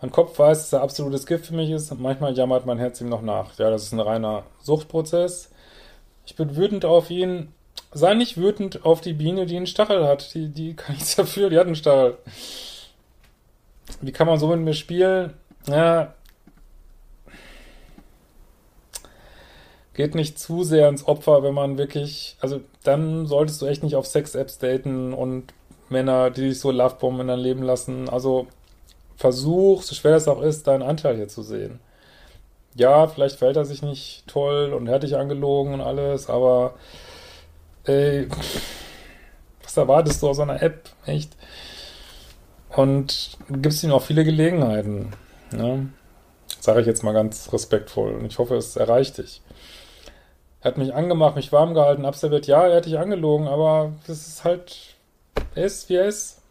Mein 0.01 0.12
Kopf 0.12 0.38
weiß, 0.38 0.60
dass 0.60 0.73
er 0.73 0.84
absolutes 0.84 1.25
Gift 1.25 1.47
für 1.47 1.56
mich 1.56 1.71
ist 1.71 1.91
und 1.91 1.99
manchmal 1.99 2.38
jammert 2.38 2.67
mein 2.67 2.77
Herz 2.77 3.01
ihm 3.01 3.10
noch 3.10 3.23
nach. 3.23 3.58
Ja, 3.58 3.71
das 3.71 3.84
ist 3.84 3.93
ein 3.93 3.99
reiner 3.99 4.43
Suchtprozess. 4.62 5.49
Ich 6.25 6.36
bin 6.36 6.56
wütend 6.56 6.86
auf 6.86 7.10
ihn, 7.10 7.53
sei 7.91 8.13
nicht 8.13 8.38
wütend 8.38 8.86
auf 8.86 9.01
die 9.01 9.13
Biene, 9.13 9.47
die 9.47 9.58
einen 9.58 9.65
Stachel 9.65 10.06
hat. 10.06 10.34
Die, 10.36 10.49
die 10.49 10.75
kann 10.75 10.93
nichts 10.93 11.15
dafür, 11.15 11.49
die 11.49 11.58
hat 11.58 11.65
einen 11.65 11.75
Stachel. 11.75 12.17
Wie 14.01 14.12
kann 14.12 14.27
man 14.27 14.38
so 14.38 14.47
mit 14.47 14.60
mir 14.60 14.73
spielen? 14.73 15.34
Ja. 15.67 16.13
Geht 19.98 20.16
nicht 20.16 20.40
zu 20.40 20.64
sehr 20.64 20.88
ins 20.88 21.08
Opfer, 21.08 21.42
wenn 21.42 21.56
man 21.56 21.78
wirklich, 21.78 22.38
also 22.40 22.62
dann 22.84 23.26
solltest 23.26 23.62
du 23.62 23.66
echt 23.66 23.84
nicht 23.84 23.96
auf 23.96 24.06
Sex-Apps 24.06 24.60
daten 24.60 25.12
und 25.12 25.54
Männer, 25.90 26.30
die 26.30 26.50
sich 26.50 26.60
so 26.60 26.72
Lovebomben 26.72 27.22
in 27.22 27.28
dein 27.28 27.40
Leben 27.40 27.64
lassen. 27.64 28.08
Also 28.08 28.46
versuch, 29.16 29.82
so 29.82 29.96
schwer 29.96 30.12
das 30.14 30.28
auch 30.28 30.42
ist, 30.42 30.68
deinen 30.68 30.84
Anteil 30.84 31.16
hier 31.16 31.28
zu 31.28 31.42
sehen. 31.42 31.80
Ja, 32.76 33.08
vielleicht 33.08 33.38
verhält 33.38 33.58
er 33.58 33.66
sich 33.66 33.82
nicht 33.82 34.28
toll 34.28 34.72
und 34.72 34.88
er 34.88 35.00
dich 35.00 35.18
angelogen 35.18 35.74
und 35.74 35.82
alles, 35.82 36.30
aber 36.30 36.76
ey, 37.86 38.28
was 39.64 39.76
erwartest 39.76 40.22
du 40.22 40.30
aus 40.30 40.40
einer 40.40 40.62
App, 40.62 40.90
echt? 41.08 41.36
Und 42.76 43.38
gibst 43.50 43.84
ihm 43.84 43.92
auch 43.92 44.04
viele 44.04 44.24
Gelegenheiten. 44.24 45.14
Ne? 45.52 45.90
Sage 46.60 46.82
ich 46.82 46.86
jetzt 46.86 47.04
mal 47.04 47.14
ganz 47.14 47.52
respektvoll. 47.52 48.14
Und 48.14 48.26
ich 48.28 48.38
hoffe, 48.38 48.58
es 48.58 48.76
erreicht 48.76 49.18
dich. 49.18 49.42
Er 50.67 50.71
hat 50.71 50.77
mich 50.77 50.93
angemacht, 50.93 51.38
mich 51.38 51.53
warm 51.53 51.73
gehalten, 51.73 52.03
abserviert. 52.03 52.45
Ja, 52.45 52.67
er 52.67 52.75
hat 52.75 52.86
dich 52.86 52.99
angelogen, 52.99 53.47
aber 53.47 53.93
das 54.06 54.27
ist 54.27 54.43
halt, 54.43 54.97
er 55.56 55.63
ist, 55.63 55.88
wie 55.88 55.95
er 55.95 56.08
ist. 56.08 56.41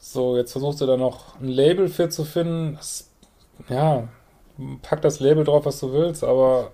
So, 0.00 0.36
jetzt 0.36 0.50
versuchst 0.50 0.80
du 0.80 0.86
da 0.86 0.96
noch 0.96 1.38
ein 1.40 1.46
Label 1.46 1.86
für 1.86 2.08
zu 2.08 2.24
finden. 2.24 2.74
Das, 2.74 3.08
ja, 3.68 4.08
pack 4.82 5.00
das 5.02 5.20
Label 5.20 5.44
drauf, 5.44 5.66
was 5.66 5.78
du 5.78 5.92
willst, 5.92 6.24
aber 6.24 6.72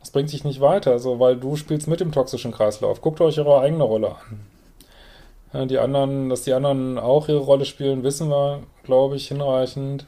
das 0.00 0.10
bringt 0.10 0.32
dich 0.32 0.42
nicht 0.42 0.60
weiter, 0.60 0.98
so, 0.98 1.20
weil 1.20 1.36
du 1.36 1.54
spielst 1.54 1.86
mit 1.86 2.00
dem 2.00 2.10
toxischen 2.10 2.50
Kreislauf. 2.50 3.00
Guckt 3.00 3.20
euch 3.20 3.38
eure 3.38 3.60
eigene 3.60 3.84
Rolle 3.84 4.16
an. 4.16 4.40
Ja, 5.52 5.66
die 5.66 5.78
anderen, 5.78 6.30
dass 6.30 6.42
die 6.42 6.52
anderen 6.52 6.98
auch 6.98 7.28
ihre 7.28 7.38
Rolle 7.38 7.64
spielen, 7.64 8.02
wissen 8.02 8.28
wir, 8.28 8.64
glaube 8.82 9.14
ich, 9.14 9.28
hinreichend. 9.28 10.06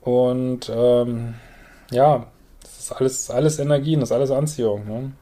Und 0.00 0.72
ähm, 0.74 1.34
ja, 1.90 2.28
ist 2.90 2.96
alles, 2.96 3.30
alles 3.30 3.58
Energien, 3.58 4.00
das 4.00 4.10
ist 4.10 4.14
alles 4.14 4.30
Anziehung. 4.30 4.86
Ne? 4.86 5.12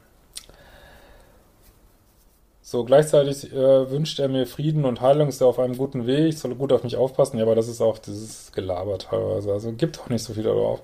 So, 2.62 2.85
gleichzeitig 2.85 3.52
äh, 3.52 3.90
wünscht 3.90 4.18
er 4.18 4.29
mir 4.29 4.44
Frieden 4.44 4.85
und 4.85 5.00
Heilung, 5.00 5.29
ist 5.29 5.40
er 5.40 5.46
auf 5.46 5.61
einem 5.61 5.76
guten 5.76 6.07
Weg, 6.07 6.31
ich 6.31 6.38
soll 6.40 6.55
gut 6.57 6.72
auf 6.72 6.83
mich 6.83 6.96
aufpassen. 6.96 7.38
Ja, 7.38 7.44
aber 7.44 7.55
das 7.55 7.68
ist 7.68 7.81
auch 7.81 7.98
dieses 7.98 8.50
Gelaber 8.50 8.98
teilweise. 8.98 9.52
Also 9.52 9.70
gibt 9.72 10.00
auch 10.00 10.09
nicht 10.09 10.24
so 10.24 10.35
viel 10.35 10.42
darauf. 10.42 10.83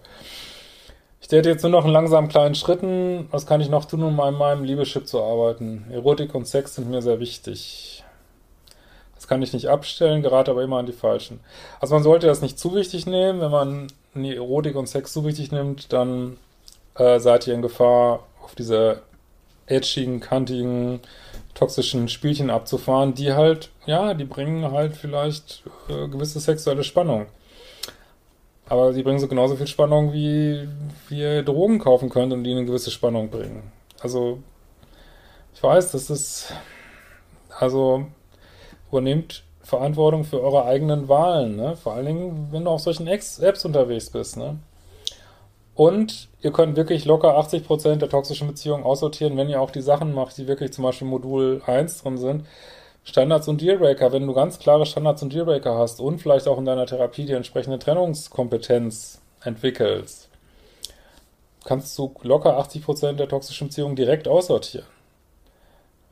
Ich 1.20 1.28
täte 1.28 1.48
jetzt 1.48 1.62
nur 1.62 1.72
noch 1.72 1.84
in 1.84 1.90
langsamen 1.90 2.28
kleinen 2.28 2.54
Schritten. 2.54 3.26
Was 3.32 3.46
kann 3.46 3.60
ich 3.60 3.68
noch 3.68 3.84
tun, 3.84 4.04
um 4.04 4.20
an 4.20 4.34
meinem 4.34 4.62
Liebeschip 4.62 5.08
zu 5.08 5.22
arbeiten? 5.22 5.86
Erotik 5.90 6.34
und 6.36 6.46
Sex 6.46 6.76
sind 6.76 6.88
mir 6.88 7.02
sehr 7.02 7.18
wichtig. 7.18 8.04
Das 9.16 9.26
kann 9.26 9.42
ich 9.42 9.52
nicht 9.52 9.68
abstellen, 9.68 10.22
gerate 10.22 10.52
aber 10.52 10.62
immer 10.62 10.78
an 10.78 10.86
die 10.86 10.92
falschen. 10.92 11.40
Also 11.80 11.94
man 11.94 12.02
sollte 12.04 12.28
das 12.28 12.42
nicht 12.42 12.58
zu 12.60 12.74
wichtig 12.76 13.06
nehmen. 13.06 13.40
Wenn 13.40 13.50
man 13.50 13.88
Erotik 14.14 14.76
und 14.76 14.88
Sex 14.88 15.12
zu 15.12 15.24
wichtig 15.24 15.50
nimmt, 15.50 15.92
dann 15.92 16.38
äh, 16.96 17.18
seid 17.18 17.46
ihr 17.46 17.54
in 17.54 17.62
Gefahr, 17.62 18.26
auf 18.42 18.54
diese 18.54 19.02
edgigen, 19.66 20.20
kantigen, 20.20 21.00
toxischen 21.54 22.08
Spielchen 22.08 22.50
abzufahren, 22.50 23.14
die 23.14 23.32
halt, 23.32 23.70
ja, 23.86 24.14
die 24.14 24.24
bringen 24.24 24.70
halt 24.72 24.96
vielleicht 24.96 25.62
äh, 25.88 26.08
gewisse 26.08 26.40
sexuelle 26.40 26.84
Spannung. 26.84 27.26
Aber 28.68 28.92
sie 28.92 29.02
bringen 29.02 29.18
so 29.18 29.28
genauso 29.28 29.56
viel 29.56 29.66
Spannung, 29.66 30.12
wie, 30.12 30.66
wie 31.08 31.20
ihr 31.20 31.42
Drogen 31.42 31.78
kaufen 31.78 32.08
könnt 32.08 32.32
und 32.32 32.44
die 32.44 32.52
eine 32.52 32.64
gewisse 32.64 32.90
Spannung 32.90 33.28
bringen. 33.28 33.70
Also, 34.00 34.38
ich 35.54 35.62
weiß, 35.62 35.92
das 35.92 36.08
ist, 36.08 36.54
also, 37.58 38.06
übernehmt 38.90 39.44
Verantwortung 39.62 40.24
für 40.24 40.40
eure 40.40 40.64
eigenen 40.64 41.08
Wahlen, 41.08 41.56
ne? 41.56 41.76
Vor 41.76 41.94
allen 41.94 42.06
Dingen, 42.06 42.48
wenn 42.50 42.64
du 42.64 42.70
auf 42.70 42.80
solchen 42.80 43.06
Apps 43.06 43.64
unterwegs 43.64 44.10
bist, 44.10 44.36
ne? 44.36 44.58
Und 45.74 46.28
ihr 46.42 46.52
könnt 46.52 46.76
wirklich 46.76 47.04
locker 47.04 47.38
80% 47.38 47.96
der 47.96 48.08
toxischen 48.08 48.48
Beziehungen 48.48 48.84
aussortieren, 48.84 49.36
wenn 49.36 49.48
ihr 49.48 49.60
auch 49.60 49.70
die 49.70 49.80
Sachen 49.80 50.12
macht, 50.12 50.36
die 50.36 50.46
wirklich 50.46 50.72
zum 50.72 50.84
Beispiel 50.84 51.08
Modul 51.08 51.62
1 51.64 52.02
drin 52.02 52.18
sind. 52.18 52.46
Standards 53.04 53.48
und 53.48 53.60
Dealbreaker, 53.60 54.12
wenn 54.12 54.26
du 54.26 54.32
ganz 54.32 54.58
klare 54.58 54.86
Standards 54.86 55.22
und 55.22 55.32
Dealbreaker 55.32 55.76
hast 55.76 56.00
und 56.00 56.20
vielleicht 56.20 56.46
auch 56.46 56.58
in 56.58 56.64
deiner 56.64 56.86
Therapie 56.86 57.24
die 57.24 57.32
entsprechende 57.32 57.78
Trennungskompetenz 57.78 59.20
entwickelst, 59.42 60.28
kannst 61.64 61.98
du 61.98 62.14
locker 62.22 62.58
80% 62.60 63.14
der 63.14 63.28
toxischen 63.28 63.68
Beziehungen 63.68 63.96
direkt 63.96 64.28
aussortieren. 64.28 64.86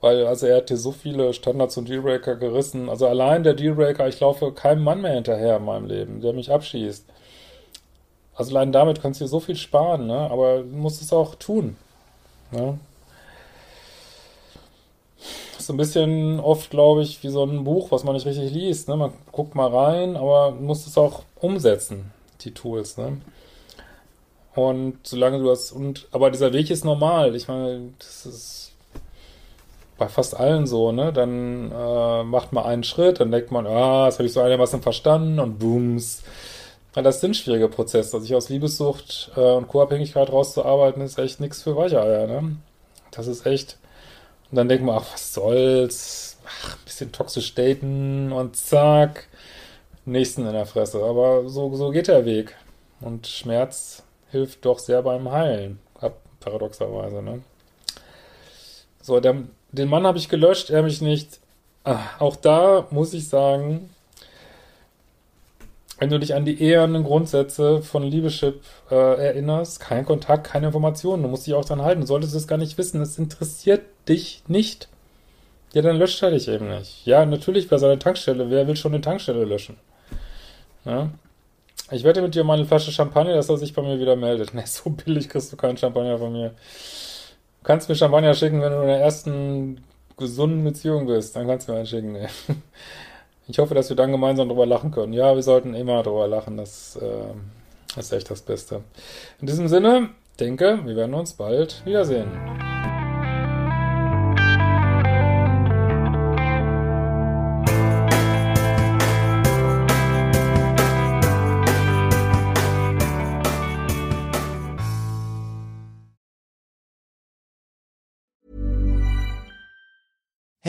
Weil, 0.01 0.27
also 0.27 0.47
er 0.47 0.57
hat 0.59 0.71
dir 0.71 0.79
so 0.79 0.93
viele 0.93 1.35
Standards 1.35 1.77
und 1.77 1.89
Dealbreaker 1.89 2.37
gerissen. 2.37 2.89
Also 2.89 3.07
allein 3.07 3.45
der 3.45 3.55
Dealbreaker, 3.55 4.09
ich 4.09 4.19
laufe 4.19 4.53
keinem 4.53 4.83
Mann 4.83 5.03
mehr 5.03 5.13
hinterher 5.13 5.59
in 5.59 5.65
meinem 5.65 5.87
Leben, 5.87 6.21
der 6.23 6.33
mich 6.33 6.51
abschießt. 6.51 7.07
Also 8.41 8.57
allein 8.57 8.73
damit 8.73 9.03
kannst 9.03 9.21
du 9.21 9.25
dir 9.25 9.29
so 9.29 9.39
viel 9.39 9.55
sparen, 9.55 10.07
ne? 10.07 10.17
aber 10.31 10.61
du 10.61 10.75
musst 10.75 11.03
es 11.03 11.13
auch 11.13 11.35
tun. 11.35 11.77
Ne? 12.53 12.79
Das 15.53 15.65
ist 15.65 15.71
ein 15.71 15.77
bisschen 15.77 16.41
oft, 16.41 16.71
glaube 16.71 17.03
ich, 17.03 17.23
wie 17.23 17.29
so 17.29 17.45
ein 17.45 17.65
Buch, 17.65 17.91
was 17.91 18.03
man 18.03 18.15
nicht 18.15 18.25
richtig 18.25 18.51
liest. 18.51 18.89
Ne? 18.89 18.97
Man 18.97 19.13
guckt 19.31 19.55
mal 19.55 19.69
rein, 19.69 20.17
aber 20.17 20.53
muss 20.53 20.87
es 20.87 20.97
auch 20.97 21.25
umsetzen, 21.37 22.13
die 22.41 22.53
Tools. 22.53 22.97
Ne? 22.97 23.21
Und 24.55 24.97
solange 25.03 25.41
du 25.41 25.45
das, 25.45 25.71
und, 25.71 26.09
aber 26.11 26.31
dieser 26.31 26.55
Weg 26.55 26.71
ist 26.71 26.83
normal. 26.83 27.37
Ich 27.37 27.47
meine, 27.47 27.91
das 27.99 28.25
ist 28.25 28.73
bei 29.99 30.09
fast 30.09 30.35
allen 30.35 30.67
so, 30.67 30.93
ne? 30.93 31.13
Dann 31.13 31.71
äh, 31.71 32.25
macht 32.25 32.55
man 32.55 32.65
einen 32.65 32.85
Schritt, 32.85 33.21
dann 33.21 33.31
denkt 33.31 33.51
man, 33.51 33.67
ah, 33.67 34.07
das 34.07 34.15
habe 34.15 34.25
ich 34.25 34.33
so 34.33 34.41
einigermaßen 34.41 34.81
verstanden 34.81 35.39
und 35.39 35.59
booms 35.59 36.23
das 36.95 37.21
sind 37.21 37.37
schwierige 37.37 37.69
Prozesse. 37.69 38.21
Sich 38.21 38.35
aus 38.35 38.49
Liebessucht 38.49 39.31
äh, 39.37 39.41
und 39.41 39.69
Co-Abhängigkeit 39.69 40.31
rauszuarbeiten, 40.31 41.03
ist 41.03 41.19
echt 41.19 41.41
nichts 41.41 41.63
für 41.63 41.77
Weicheier, 41.77 42.27
ne? 42.27 42.57
Das 43.11 43.27
ist 43.27 43.47
echt. 43.47 43.79
Und 44.51 44.57
dann 44.57 44.69
denkt 44.69 44.85
man, 44.85 44.97
ach, 44.97 45.13
was 45.13 45.35
soll's? 45.35 46.39
Ach, 46.47 46.75
ein 46.75 46.85
bisschen 46.85 47.13
toxisch 47.13 47.55
daten 47.55 48.33
und 48.33 48.57
zack, 48.57 49.29
nächsten 50.05 50.47
in 50.47 50.53
der 50.53 50.67
Fresse. 50.67 51.03
Aber 51.03 51.49
so, 51.49 51.75
so 51.77 51.91
geht 51.91 52.09
der 52.09 52.25
Weg. 52.25 52.57
Und 53.01 53.27
Schmerz 53.27 54.03
hilft 54.31 54.65
doch 54.65 54.79
sehr 54.79 55.03
beim 55.03 55.31
Heilen. 55.31 55.79
Paradoxerweise, 56.41 57.23
ne? 57.23 57.43
So, 59.03 59.21
der, 59.21 59.43
den 59.73 59.89
Mann 59.89 60.07
habe 60.07 60.19
ich 60.19 60.29
gelöscht, 60.29 60.71
er 60.71 60.83
mich 60.83 61.01
nicht. 61.01 61.39
Ach, 61.85 62.21
auch 62.21 62.37
da 62.37 62.87
muss 62.91 63.15
ich 63.15 63.29
sagen, 63.29 63.91
wenn 66.01 66.09
du 66.09 66.19
dich 66.19 66.35
an 66.35 66.47
die 66.47 66.61
ehernen 66.61 67.05
Grundsätze 67.05 67.83
von 67.83 68.03
Liebeschip 68.03 68.63
äh, 68.91 68.95
erinnerst, 68.95 69.81
kein 69.81 70.07
Kontakt, 70.07 70.45
keine 70.45 70.69
Informationen, 70.69 71.23
du 71.23 71.29
musst 71.29 71.47
dich 71.47 71.53
auch 71.53 71.65
dran 71.65 71.83
halten, 71.83 72.01
du 72.01 72.07
solltest 72.07 72.35
es 72.35 72.49
gar 72.49 72.57
nicht 72.57 72.79
wissen, 72.79 73.03
es 73.03 73.19
interessiert 73.19 73.83
dich 74.09 74.43
nicht. 74.49 74.89
Ja, 75.75 75.83
dann 75.83 75.99
löscht 75.99 76.23
er 76.23 76.31
dich 76.31 76.49
eben 76.49 76.69
nicht. 76.71 77.07
Ja, 77.07 77.25
natürlich 77.27 77.69
bei 77.69 77.77
seiner 77.77 77.99
Tankstelle, 77.99 78.51
wer 78.51 78.67
will 78.67 78.77
schon 78.77 78.95
eine 78.95 79.03
Tankstelle 79.03 79.45
löschen? 79.45 79.77
Ja? 80.87 81.11
Ich 81.91 82.03
wette 82.03 82.23
mit 82.23 82.35
dir 82.35 82.45
mal 82.45 82.55
eine 82.55 82.65
Flasche 82.65 82.93
Champagner, 82.93 83.35
dass 83.35 83.51
er 83.51 83.59
sich 83.59 83.75
bei 83.75 83.83
mir 83.83 84.01
wieder 84.01 84.17
meldet. 84.17 84.55
Ne, 84.55 84.65
so 84.67 84.89
billig 84.89 85.29
kriegst 85.29 85.53
du 85.53 85.57
keinen 85.59 85.77
Champagner 85.77 86.19
von 86.19 86.33
mir. 86.33 86.49
Du 86.49 87.65
kannst 87.65 87.91
mir 87.91 87.95
Champagner 87.95 88.33
schicken, 88.33 88.63
wenn 88.63 88.73
du 88.73 88.81
in 88.81 88.87
der 88.87 89.01
ersten 89.01 89.85
gesunden 90.17 90.65
Beziehung 90.65 91.07
bist. 91.07 91.37
Dann 91.37 91.47
kannst 91.47 91.69
du 91.69 91.73
mir 91.73 91.79
einen 91.79 91.87
schicken. 91.87 92.13
Ne? 92.13 92.29
Ich 93.51 93.59
hoffe, 93.59 93.75
dass 93.75 93.89
wir 93.89 93.97
dann 93.97 94.13
gemeinsam 94.13 94.49
drüber 94.49 94.65
lachen 94.65 94.93
können. 94.93 95.13
Ja, 95.13 95.35
wir 95.35 95.43
sollten 95.43 95.75
immer 95.75 96.05
drüber 96.05 96.29
lachen. 96.29 96.57
Das, 96.57 96.97
äh, 96.97 97.99
ist 97.99 98.13
echt 98.13 98.31
das 98.31 98.43
Beste. 98.43 98.83
In 99.41 99.49
diesem 99.49 99.67
Sinne, 99.67 100.11
denke, 100.39 100.79
wir 100.85 100.95
werden 100.95 101.15
uns 101.15 101.33
bald 101.33 101.85
wiedersehen. 101.85 102.70